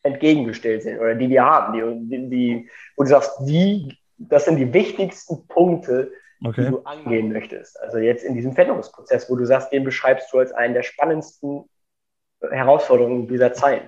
[0.07, 4.57] entgegengestellt sind oder die wir haben, die, die, die wo du sagst, die, das sind
[4.57, 6.13] die wichtigsten Punkte,
[6.45, 6.65] okay.
[6.65, 7.81] die du angehen möchtest.
[7.81, 11.65] Also jetzt in diesem Veränderungsprozess, wo du sagst, den beschreibst du als einen der spannendsten
[12.51, 13.83] Herausforderungen dieser Zeit.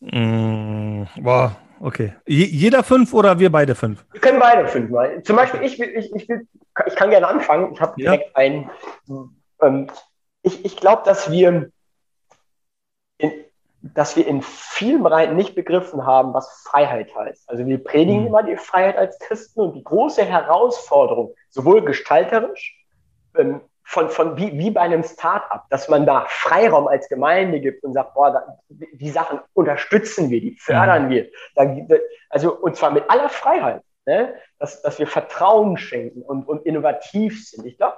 [0.00, 2.14] Mm, boah, okay.
[2.26, 4.04] jeder fünf oder wir beide fünf?
[4.12, 5.22] Wir können beide fünf mal.
[5.22, 6.46] Zum Beispiel, ich, will, ich, ich, will,
[6.86, 7.72] ich kann gerne anfangen.
[7.72, 8.36] Ich habe direkt ja.
[8.36, 8.70] einen.
[9.62, 9.86] Ähm,
[10.42, 11.70] ich ich glaube, dass wir
[13.94, 17.48] dass wir in vielen Bereichen nicht begriffen haben, was Freiheit heißt.
[17.48, 18.26] Also wir predigen mhm.
[18.28, 22.76] immer die Freiheit als Christen und die große Herausforderung, sowohl gestalterisch,
[23.36, 27.84] ähm, von, von wie, wie bei einem Start-up, dass man da Freiraum als Gemeinde gibt
[27.84, 31.10] und sagt, boah, da, die Sachen unterstützen wir, die fördern mhm.
[31.10, 31.28] wir.
[31.54, 31.64] Da,
[32.28, 33.82] also, und zwar mit aller Freiheit.
[34.06, 34.34] Ne?
[34.60, 37.66] Dass, dass wir Vertrauen schenken und, und innovativ sind.
[37.66, 37.96] Ich glaube,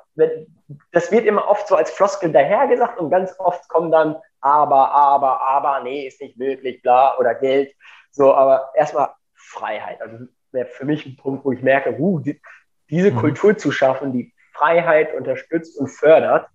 [0.90, 5.40] das wird immer oft so als Floskel dahergesagt und ganz oft kommen dann aber, aber,
[5.42, 7.74] aber, nee, ist nicht möglich, bla, oder Geld.
[8.10, 10.00] So, aber erstmal Freiheit.
[10.00, 12.40] Also wäre für mich ein Punkt, wo ich merke, uh, die,
[12.88, 13.16] diese mhm.
[13.18, 16.48] Kultur zu schaffen, die Freiheit unterstützt und fördert,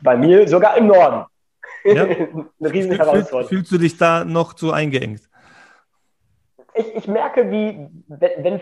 [0.00, 1.26] bei mir sogar im Norden.
[1.84, 2.04] Ja.
[2.04, 3.48] Eine riesen Herausforderung.
[3.48, 5.28] Fühlst du dich da noch zu eingeengt?
[6.74, 8.60] Ich, ich merke, wie, wenn, wenn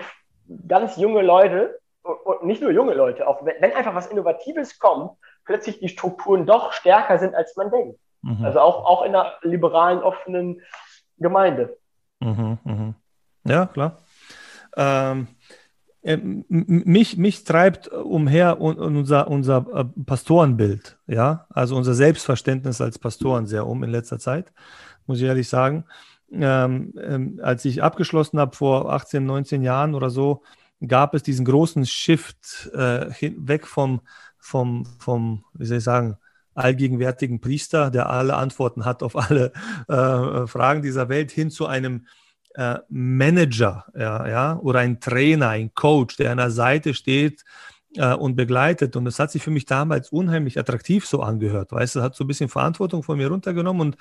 [0.67, 5.13] ganz junge Leute und nicht nur junge Leute, auch wenn, einfach was Innovatives kommt,
[5.45, 7.99] plötzlich die Strukturen doch stärker sind, als man denkt.
[8.23, 8.45] Mhm.
[8.45, 10.61] Also auch, auch in einer liberalen, offenen
[11.19, 11.77] Gemeinde.
[12.21, 12.95] Mhm, mh.
[13.45, 13.99] Ja, klar.
[14.77, 15.29] Ähm,
[16.03, 23.47] äh, mich, mich treibt umher unser, unser äh, Pastorenbild, ja, also unser Selbstverständnis als Pastoren
[23.47, 24.53] sehr um in letzter Zeit,
[25.07, 25.85] muss ich ehrlich sagen.
[26.33, 30.43] Ähm, ähm, als ich abgeschlossen habe vor 18, 19 Jahren oder so,
[30.87, 34.01] gab es diesen großen Shift äh, hin, weg vom,
[34.39, 36.17] vom, vom, wie soll ich sagen,
[36.55, 39.53] allgegenwärtigen Priester, der alle Antworten hat auf alle
[39.89, 42.07] äh, Fragen dieser Welt, hin zu einem
[42.55, 47.45] äh, Manager ja, ja, oder ein Trainer, ein Coach, der an der Seite steht
[47.97, 48.97] äh, und begleitet.
[48.97, 51.73] Und das hat sich für mich damals unheimlich attraktiv so angehört.
[51.73, 53.97] Weißt du, hat so ein bisschen Verantwortung von mir runtergenommen und,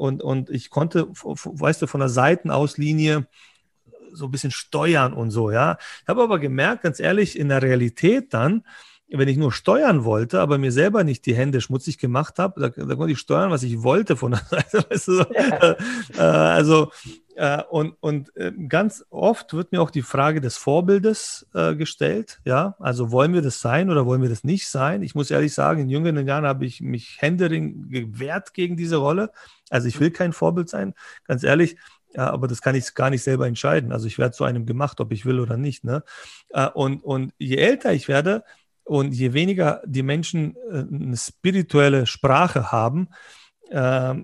[0.00, 3.26] und, und ich konnte, weißt du, von der Seitenauslinie
[4.12, 5.76] so ein bisschen steuern und so, ja.
[6.02, 8.64] Ich habe aber gemerkt, ganz ehrlich, in der Realität dann,
[9.12, 12.68] wenn ich nur steuern wollte, aber mir selber nicht die Hände schmutzig gemacht habe, da,
[12.68, 14.84] da konnte ich steuern, was ich wollte von der Seite.
[14.88, 15.24] Weißt du, so.
[15.32, 15.76] ja.
[16.16, 16.90] äh, also,
[17.34, 22.40] äh, und, und äh, ganz oft wird mir auch die Frage des Vorbildes äh, gestellt.
[22.44, 25.02] Ja, also wollen wir das sein oder wollen wir das nicht sein?
[25.02, 29.30] Ich muss ehrlich sagen, in jüngeren Jahren habe ich mich händering gewehrt gegen diese Rolle.
[29.70, 30.94] Also ich will kein Vorbild sein,
[31.26, 31.76] ganz ehrlich.
[32.12, 33.92] Ja, aber das kann ich gar nicht selber entscheiden.
[33.92, 35.84] Also ich werde zu einem gemacht, ob ich will oder nicht.
[35.84, 36.02] Ne?
[36.48, 38.44] Äh, und, und je älter ich werde,
[38.90, 43.10] und je weniger die Menschen äh, eine spirituelle Sprache haben,
[43.68, 44.14] äh,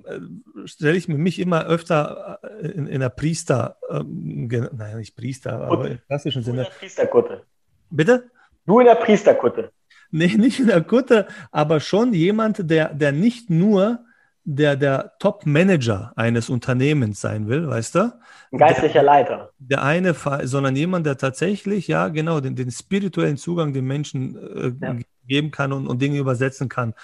[0.65, 5.53] stelle ich mir mich immer öfter äh, in, in der Priester, äh, naja, nicht Priester,
[5.53, 5.67] Kutte.
[5.71, 6.57] aber im klassischen Sinne.
[6.57, 7.43] Du in der Priesterkutte.
[7.91, 8.31] Bitte?
[8.67, 9.71] Du in der Priesterkutte.
[10.11, 14.01] Nee, nicht in der Kutte, aber schon jemand, der, der nicht nur
[14.49, 18.13] der, der Top-Manager eines Unternehmens sein will, weißt du?
[18.53, 19.51] Ein geistlicher Leiter.
[19.59, 24.73] Der eine, sondern jemand, der tatsächlich, ja, genau, den, den spirituellen Zugang den Menschen äh,
[24.81, 24.97] ja.
[25.27, 26.95] geben kann und, und Dinge übersetzen kann.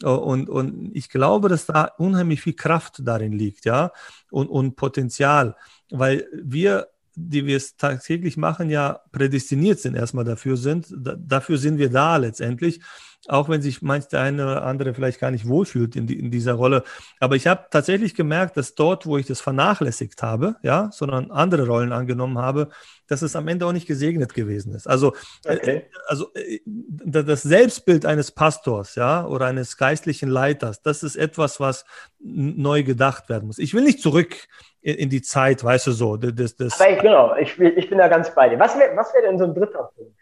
[0.00, 3.90] Und, und ich glaube, dass da unheimlich viel Kraft darin liegt, ja,
[4.30, 5.56] und, und Potenzial,
[5.90, 10.86] weil wir, die wir es tagtäglich machen, ja prädestiniert sind, erstmal dafür sind.
[10.96, 12.80] Da, dafür sind wir da letztendlich
[13.28, 16.30] auch wenn sich manch der eine oder andere vielleicht gar nicht wohlfühlt in, die, in
[16.30, 16.82] dieser Rolle.
[17.20, 21.66] Aber ich habe tatsächlich gemerkt, dass dort, wo ich das vernachlässigt habe, ja, sondern andere
[21.66, 22.70] Rollen angenommen habe,
[23.06, 24.88] dass es am Ende auch nicht gesegnet gewesen ist.
[24.88, 25.86] Also, äh, okay.
[26.06, 31.84] also äh, das Selbstbild eines Pastors, ja, oder eines geistlichen Leiters, das ist etwas, was
[32.18, 33.58] neu gedacht werden muss.
[33.58, 34.48] Ich will nicht zurück
[34.82, 36.16] in, die Zeit, weißt du so.
[36.16, 38.58] Das, das Aber ich, genau, ich, ich bin da ganz bei dir.
[38.58, 40.18] Was wäre was wär denn so ein dritter Punkt,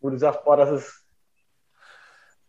[0.00, 1.02] wo du sagst, boah, das ist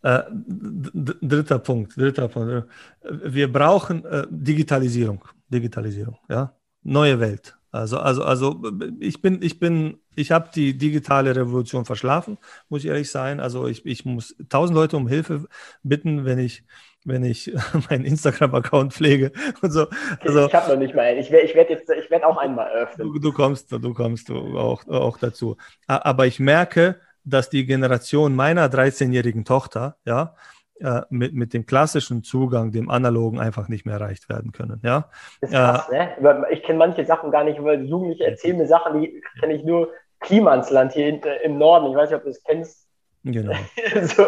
[0.04, 2.68] äh, dritter Punkt, dritter Punkt.
[3.02, 6.54] Wir brauchen äh, Digitalisierung, Digitalisierung, ja,
[6.84, 7.58] neue Welt.
[7.72, 8.62] Also, also, also
[9.00, 12.38] ich bin, ich bin, ich habe die digitale Revolution verschlafen,
[12.70, 13.40] muss ich ehrlich sein.
[13.40, 15.48] Also ich, ich muss tausend Leute um Hilfe
[15.82, 16.64] bitten, wenn ich,
[17.06, 17.54] wenn ich
[17.90, 19.32] meinen Instagram-Account pflege
[19.62, 19.88] und so.
[20.22, 21.20] Also, ich habe noch nicht mal einen.
[21.20, 23.14] Ich werde ich werd jetzt, ich werde auch einmal öffnen.
[23.14, 25.58] Du, du kommst, du kommst auch, auch dazu.
[25.88, 30.36] Aber ich merke, dass die Generation meiner 13-jährigen Tochter, ja,
[30.80, 34.82] äh, mit, mit dem klassischen Zugang, dem analogen, einfach nicht mehr erreicht werden können.
[34.84, 35.10] Ja?
[35.40, 36.46] Das ist krass, äh, ne?
[36.52, 39.92] Ich kenne manche Sachen gar nicht, weil Jugendliche erzählen mir Sachen, die kenne ich nur
[40.20, 41.92] Klimansland hier im Norden.
[41.92, 42.88] Ich weiß nicht, ob du das kennst.
[43.24, 43.54] Genau.
[44.04, 44.26] so,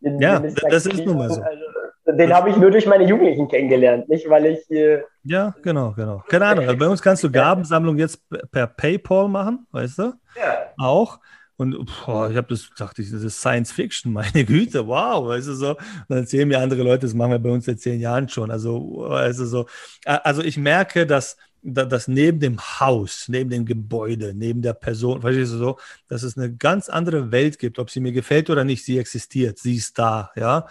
[0.00, 1.42] ja, das ist nun mal so.
[1.42, 1.64] Also,
[2.12, 4.70] den habe ich nur durch meine Jugendlichen kennengelernt, nicht weil ich.
[4.70, 6.22] Äh, ja, genau, genau.
[6.28, 6.78] Keine Ahnung.
[6.78, 10.02] Bei uns kannst du Gabensammlung jetzt per PayPal machen, weißt du?
[10.36, 10.72] Ja.
[10.78, 11.18] Auch.
[11.56, 15.54] Und boah, ich habe das gedacht, das ist Science Fiction, meine Güte, wow, weißt du
[15.54, 15.70] so.
[15.70, 15.78] Und
[16.08, 18.50] dann erzählen mir andere Leute, das machen wir bei uns seit zehn Jahren schon.
[18.50, 19.66] Also, weißt du so.
[20.04, 25.52] Also ich merke, dass, dass neben dem Haus, neben dem Gebäude, neben der Person, verstehst
[25.52, 25.78] du so,
[26.08, 29.58] dass es eine ganz andere Welt gibt, ob sie mir gefällt oder nicht, sie existiert,
[29.58, 30.66] sie ist da, ja.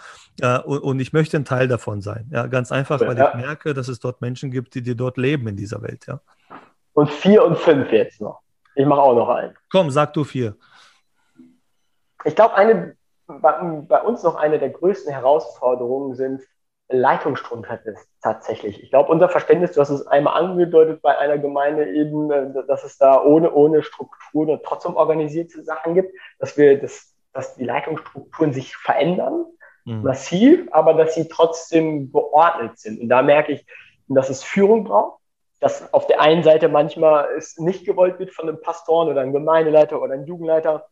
[0.64, 2.28] Und, und ich möchte ein Teil davon sein.
[2.30, 3.28] Ja, ganz einfach, weil ja.
[3.28, 6.20] ich merke, dass es dort Menschen gibt, die, die dort leben in dieser Welt, ja.
[6.94, 8.40] Und vier und fünf jetzt noch.
[8.74, 9.54] Ich mache auch noch einen.
[9.70, 10.56] Komm, sag du vier
[12.24, 13.52] ich glaube, eine bei,
[13.86, 16.42] bei, uns noch eine der größten Herausforderungen sind
[16.88, 18.82] Leitungsstromkette tatsächlich.
[18.82, 22.84] Ich glaube, unser Verständnis, du hast es einmal angedeutet bei einer Gemeinde eben, äh, dass
[22.84, 27.64] es da ohne, ohne Strukturen und trotzdem organisierte Sachen gibt, dass wir das, dass die
[27.64, 29.44] Leitungsstrukturen sich verändern,
[29.84, 30.02] mhm.
[30.02, 33.00] massiv, aber dass sie trotzdem geordnet sind.
[33.00, 33.66] Und da merke ich,
[34.08, 35.18] dass es Führung braucht,
[35.60, 39.32] dass auf der einen Seite manchmal es nicht gewollt wird von einem Pastoren oder einem
[39.32, 40.86] Gemeindeleiter oder einem Jugendleiter,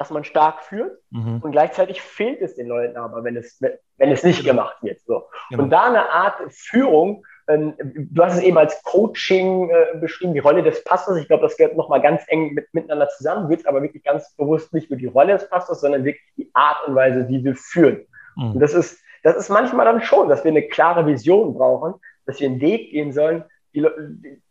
[0.00, 1.40] dass man stark führt mhm.
[1.42, 4.98] und gleichzeitig fehlt es den Leuten aber, wenn es, wenn es nicht gemacht wird.
[5.06, 5.24] So.
[5.50, 5.62] Genau.
[5.62, 7.74] Und da eine Art Führung, Ähm,
[8.12, 11.18] du hast es eben als Coaching äh, beschrieben, die Rolle des Pastors.
[11.18, 14.72] Ich glaube, das gehört nochmal ganz eng mit, miteinander zusammen, wird aber wirklich ganz bewusst
[14.72, 18.06] nicht nur die Rolle des Pastors, sondern wirklich die Art und Weise, wie wir führen.
[18.36, 18.52] Mhm.
[18.52, 21.94] Und das ist, das ist manchmal dann schon, dass wir eine klare Vision brauchen,
[22.24, 23.42] dass wir einen Weg gehen sollen,
[23.74, 23.84] die,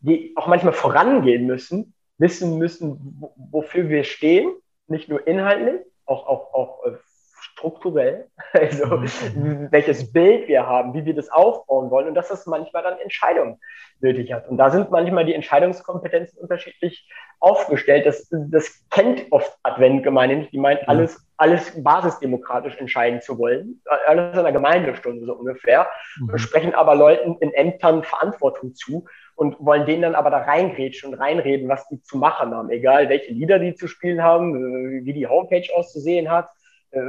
[0.01, 4.51] die auch manchmal vorangehen müssen, wissen müssen, wofür wir stehen,
[4.89, 6.91] nicht nur inhaltlich, auch, auch, auch äh,
[7.59, 9.67] strukturell, also mhm.
[9.71, 13.59] welches Bild wir haben, wie wir das aufbauen wollen und dass das manchmal dann Entscheidungen
[14.01, 14.47] nötig hat.
[14.47, 17.09] Und da sind manchmal die Entscheidungskompetenzen unterschiedlich
[17.39, 18.05] aufgestellt.
[18.05, 20.53] Das, das kennt oft Adventgemeinde nicht.
[20.53, 23.81] Die meint, alles, alles basisdemokratisch entscheiden zu wollen.
[24.07, 25.87] Alles in einer Gemeindestunde so ungefähr.
[26.19, 26.37] Mhm.
[26.37, 29.05] Sprechen aber Leuten in Ämtern Verantwortung zu
[29.39, 32.69] und wollen denen dann aber da reingrätschen und reinreden, was die zu machen haben.
[32.69, 36.49] Egal, welche Lieder die zu spielen haben, wie die Homepage auszusehen hat
[36.91, 37.01] äh,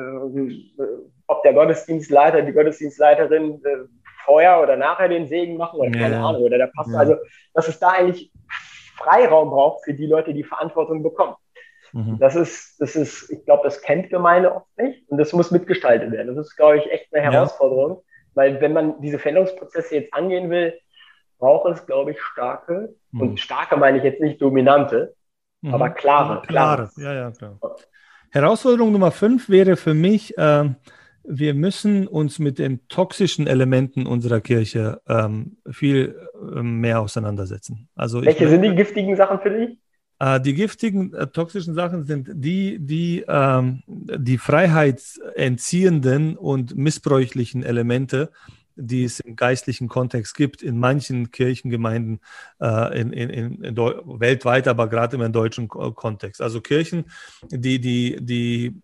[1.27, 3.77] ob der Gottesdienstleiter, die Gottesdienstleiterin äh,
[4.25, 6.29] vorher oder nachher den Segen machen oder keine ja.
[6.29, 6.95] Ahnung, oder der Pastor.
[6.95, 7.01] Ja.
[7.01, 7.17] Also,
[7.55, 8.31] dass es da eigentlich
[8.97, 11.35] Freiraum braucht für die Leute, die Verantwortung bekommen.
[11.93, 12.19] Mhm.
[12.21, 16.13] Das ist, das ist, ich glaube, das kennt Gemeinde oft nicht und das muss mitgestaltet
[16.13, 16.37] werden.
[16.37, 18.03] Das ist, glaube ich, echt eine Herausforderung, ja.
[18.35, 20.79] weil wenn man diese Veränderungsprozesse jetzt angehen will,
[21.41, 23.21] braucht es, glaube ich, starke, mhm.
[23.21, 25.15] und starke meine ich jetzt nicht dominante,
[25.63, 25.75] mhm.
[25.75, 26.43] aber klare.
[26.43, 27.15] Klare, klare.
[27.15, 27.59] ja, ja, klar.
[28.31, 30.71] Herausforderung Nummer fünf wäre für mich, äh,
[31.25, 36.17] wir müssen uns mit den toxischen Elementen unserer Kirche ähm, viel
[36.55, 37.89] äh, mehr auseinandersetzen.
[37.95, 39.79] Also Welche ich, sind die giftigen Sachen für dich?
[40.21, 48.31] Äh, die giftigen, äh, toxischen Sachen sind die, die ähm, die freiheitsentziehenden und missbräuchlichen Elemente
[48.81, 52.21] die es im geistlichen Kontext gibt, in manchen Kirchengemeinden
[52.61, 53.31] äh, in, in,
[53.63, 56.41] in weltweit, aber gerade im deutschen Kontext.
[56.41, 57.05] Also Kirchen,
[57.51, 58.81] die, die, die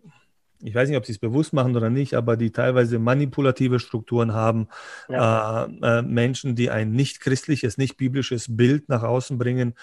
[0.63, 4.33] ich weiß nicht, ob sie es bewusst machen oder nicht, aber die teilweise manipulative Strukturen
[4.33, 4.67] haben,
[5.07, 5.65] ja.
[5.65, 9.75] äh, äh, Menschen, die ein nicht christliches, nicht biblisches Bild nach außen bringen,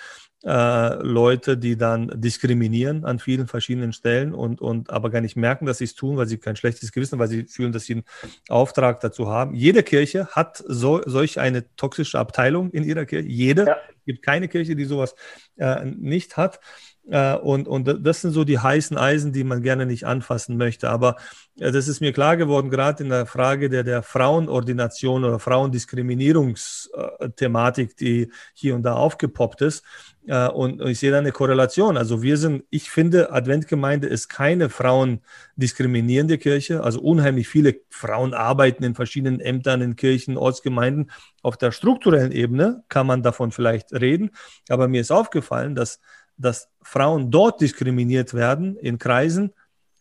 [0.45, 5.65] äh, Leute, die dann diskriminieren an vielen verschiedenen Stellen und, und aber gar nicht merken,
[5.67, 8.05] dass sie es tun, weil sie kein schlechtes Gewissen, weil sie fühlen, dass sie einen
[8.49, 9.55] Auftrag dazu haben.
[9.55, 13.27] Jede Kirche hat so, solch eine toxische Abteilung in ihrer Kirche.
[13.27, 13.67] Jede.
[13.67, 13.77] Ja.
[13.89, 15.15] Es gibt keine Kirche, die sowas
[15.57, 16.61] äh, nicht hat.
[17.09, 20.89] Äh, und, und das sind so die heißen Eisen, die man gerne nicht anfassen möchte.
[20.89, 21.17] Aber
[21.59, 27.97] äh, das ist mir klar geworden, gerade in der Frage der, der Frauenordination oder Frauendiskriminierungsthematik,
[27.97, 29.85] die hier und da aufgepoppt ist.
[30.27, 31.99] Äh, und ich sehe da eine Korrelation.
[31.99, 36.83] Also wir sind, ich finde, Adventgemeinde ist keine frauendiskriminierende Kirche.
[36.83, 41.11] Also unheimlich viele Frauen arbeiten in verschiedenen Ämtern, in Kirchen, Ortsgemeinden.
[41.43, 44.31] Auf der strukturellen Ebene kann man davon vielleicht reden.
[44.71, 46.01] Aber mir ist aufgefallen, dass
[46.37, 49.53] dass Frauen dort diskriminiert werden in Kreisen,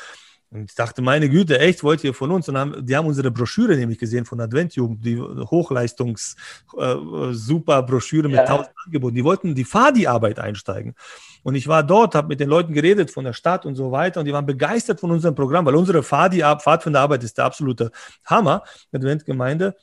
[0.55, 2.49] Und ich dachte, meine Güte, echt, wollt ihr von uns?
[2.49, 6.37] Und haben, die haben unsere Broschüre nämlich gesehen von Adventjugend, die Hochleistungs,
[6.79, 6.95] äh,
[7.33, 8.85] super Broschüre mit tausend ja.
[8.87, 9.17] Angeboten.
[9.17, 10.95] Die wollten die Fadi-Arbeit einsteigen.
[11.43, 14.21] Und ich war dort, habe mit den Leuten geredet von der Stadt und so weiter.
[14.21, 17.91] Und die waren begeistert von unserem Programm, weil unsere Fadi, Pfadfinderarbeit ist der absolute
[18.25, 19.75] Hammer, Adventgemeinde.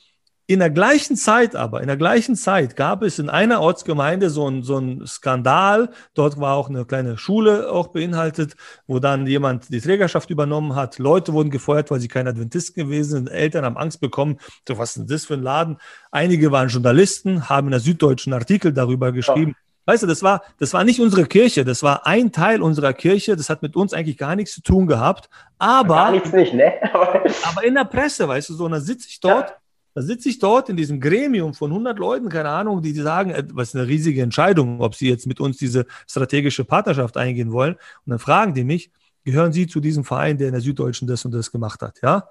[0.51, 4.47] In der gleichen Zeit aber, in der gleichen Zeit gab es in einer Ortsgemeinde so
[4.47, 5.91] einen so einen Skandal.
[6.13, 10.99] Dort war auch eine kleine Schule auch beinhaltet, wo dann jemand die Trägerschaft übernommen hat.
[10.99, 13.29] Leute wurden gefeuert, weil sie keine Adventisten gewesen sind.
[13.29, 14.39] Eltern haben Angst bekommen.
[14.67, 15.77] So, was ist denn das für ein Laden?
[16.11, 19.51] Einige waren Journalisten, haben in der Süddeutschen Artikel darüber geschrieben.
[19.51, 22.93] Ja weißt du, das war, das war nicht unsere Kirche, das war ein Teil unserer
[22.93, 25.27] Kirche, das hat mit uns eigentlich gar nichts zu tun gehabt,
[25.57, 26.73] aber, gar nichts nicht, ne?
[26.93, 29.55] aber in der Presse, weißt du, so, und dann sitze ich dort, ja.
[29.93, 33.31] Da sitze ich dort in diesem Gremium von 100 Leuten, keine Ahnung, die, die sagen,
[33.31, 37.51] äh, was ist eine riesige Entscheidung, ob sie jetzt mit uns diese strategische Partnerschaft eingehen
[37.51, 38.91] wollen, und dann fragen die mich,
[39.23, 42.27] gehören Sie zu diesem Verein, der in der Süddeutschen das und das gemacht hat, ja?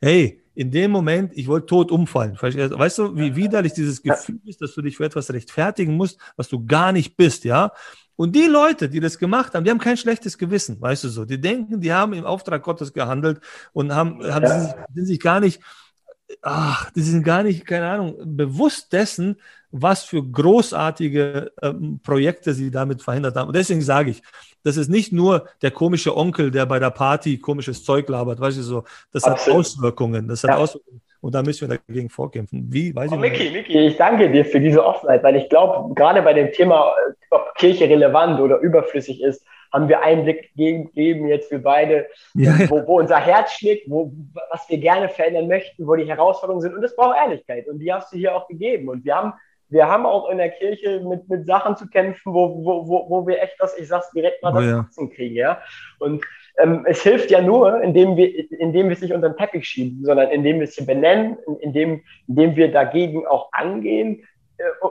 [0.00, 2.36] Hey, in dem Moment, ich wollte tot umfallen.
[2.40, 6.48] Weißt du, wie widerlich dieses Gefühl ist, dass du dich für etwas rechtfertigen musst, was
[6.48, 7.72] du gar nicht bist, ja?
[8.16, 11.24] Und die Leute, die das gemacht haben, die haben kein schlechtes Gewissen, weißt du so.
[11.24, 13.40] Die denken, die haben im Auftrag Gottes gehandelt
[13.72, 14.60] und haben, haben ja.
[14.60, 15.62] sind, sind sich gar nicht,
[16.42, 19.36] ach, die sind gar nicht, keine Ahnung, bewusst dessen,
[19.70, 23.48] was für großartige ähm, Projekte sie damit verhindert haben.
[23.48, 24.22] Und deswegen sage ich,
[24.62, 28.58] das ist nicht nur der komische Onkel, der bei der Party komisches Zeug labert, weißt
[28.58, 28.84] du so.
[29.12, 29.46] Das Absolut.
[29.46, 30.28] hat Auswirkungen.
[30.28, 30.56] Das hat ja.
[30.56, 31.00] Auswirkungen.
[31.20, 32.66] Und da müssen wir dagegen vorkämpfen.
[32.70, 32.94] Wie?
[32.94, 36.22] Weiß oh, ich Micky, Micky, ich danke dir für diese Offenheit, weil ich glaube, gerade
[36.22, 36.92] bei dem Thema,
[37.30, 42.54] ob Kirche relevant oder überflüssig ist, haben wir Einblick gegeben jetzt für beide, ja.
[42.68, 44.12] Wo, wo, unser Herz schlägt, wo,
[44.50, 46.74] was wir gerne verändern möchten, wo die Herausforderungen sind.
[46.74, 47.68] Und es braucht Ehrlichkeit.
[47.68, 48.88] Und die hast du hier auch gegeben.
[48.88, 49.32] Und wir haben
[49.70, 53.26] wir haben auch in der Kirche mit, mit Sachen zu kämpfen, wo, wo, wo, wo
[53.26, 55.08] wir echt das, ich sag's direkt mal, das oh, ja.
[55.14, 55.62] kriegen, ja.
[56.00, 56.24] Und
[56.58, 60.04] ähm, es hilft ja nur, indem wir, indem wir es nicht unter den Teppich schieben,
[60.04, 64.26] sondern indem wir es hier benennen, indem, indem wir dagegen auch angehen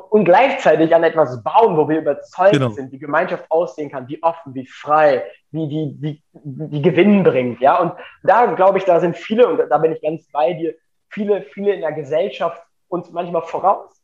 [0.09, 2.69] und gleichzeitig an etwas bauen, wo wir überzeugt genau.
[2.69, 7.61] sind, wie Gemeinschaft aussehen kann, wie offen, wie frei, wie die, die, die Gewinn bringt,
[7.61, 7.79] ja.
[7.79, 7.93] Und
[8.23, 10.75] da glaube ich, da sind viele, und da bin ich ganz bei dir,
[11.09, 13.99] viele, viele in der Gesellschaft uns manchmal voraus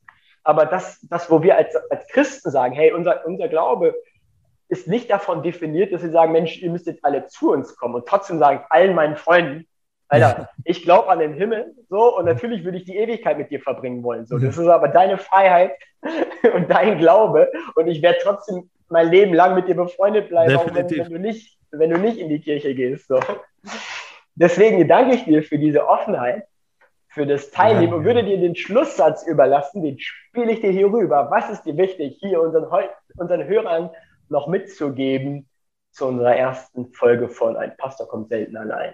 [0.46, 3.96] aber das, das wo wir als, als Christen sagen, hey, unser, unser Glaube
[4.70, 7.96] ist nicht davon definiert, dass wir sagen, Mensch, ihr müsst jetzt alle zu uns kommen
[7.96, 9.68] und trotzdem sagen allen meinen Freunden,
[10.08, 13.60] Alter, ich glaube an den Himmel, so, und natürlich würde ich die Ewigkeit mit dir
[13.60, 14.38] verbringen wollen, so.
[14.38, 15.72] Das ist aber deine Freiheit
[16.54, 20.74] und dein Glaube und ich werde trotzdem mein Leben lang mit dir befreundet bleiben, auch
[20.74, 23.20] wenn, wenn, du nicht, wenn du nicht in die Kirche gehst, so.
[24.36, 26.46] Deswegen danke ich dir für diese Offenheit
[27.16, 30.92] für das Teilnehmen ja, und würde dir den Schlusssatz überlassen, den spiele ich dir hier
[30.92, 31.30] rüber.
[31.32, 32.68] Was ist dir wichtig, hier unseren,
[33.16, 33.90] unseren Hörern
[34.28, 35.48] noch mitzugeben
[35.92, 38.94] zu unserer ersten Folge von Ein Pastor kommt selten allein?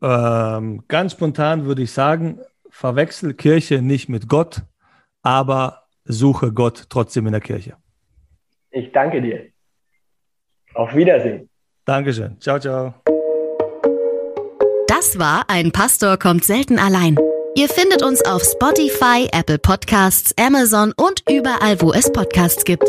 [0.00, 2.40] Ähm, ganz spontan würde ich sagen,
[2.70, 4.62] verwechsel Kirche nicht mit Gott,
[5.22, 7.76] aber suche Gott trotzdem in der Kirche.
[8.70, 9.46] Ich danke dir.
[10.74, 11.48] Auf Wiedersehen.
[11.84, 12.40] Dankeschön.
[12.40, 12.94] Ciao, ciao.
[14.86, 17.16] Das war Ein Pastor kommt selten allein.
[17.56, 22.84] Ihr findet uns auf Spotify, Apple Podcasts, Amazon und überall, wo es Podcasts gibt.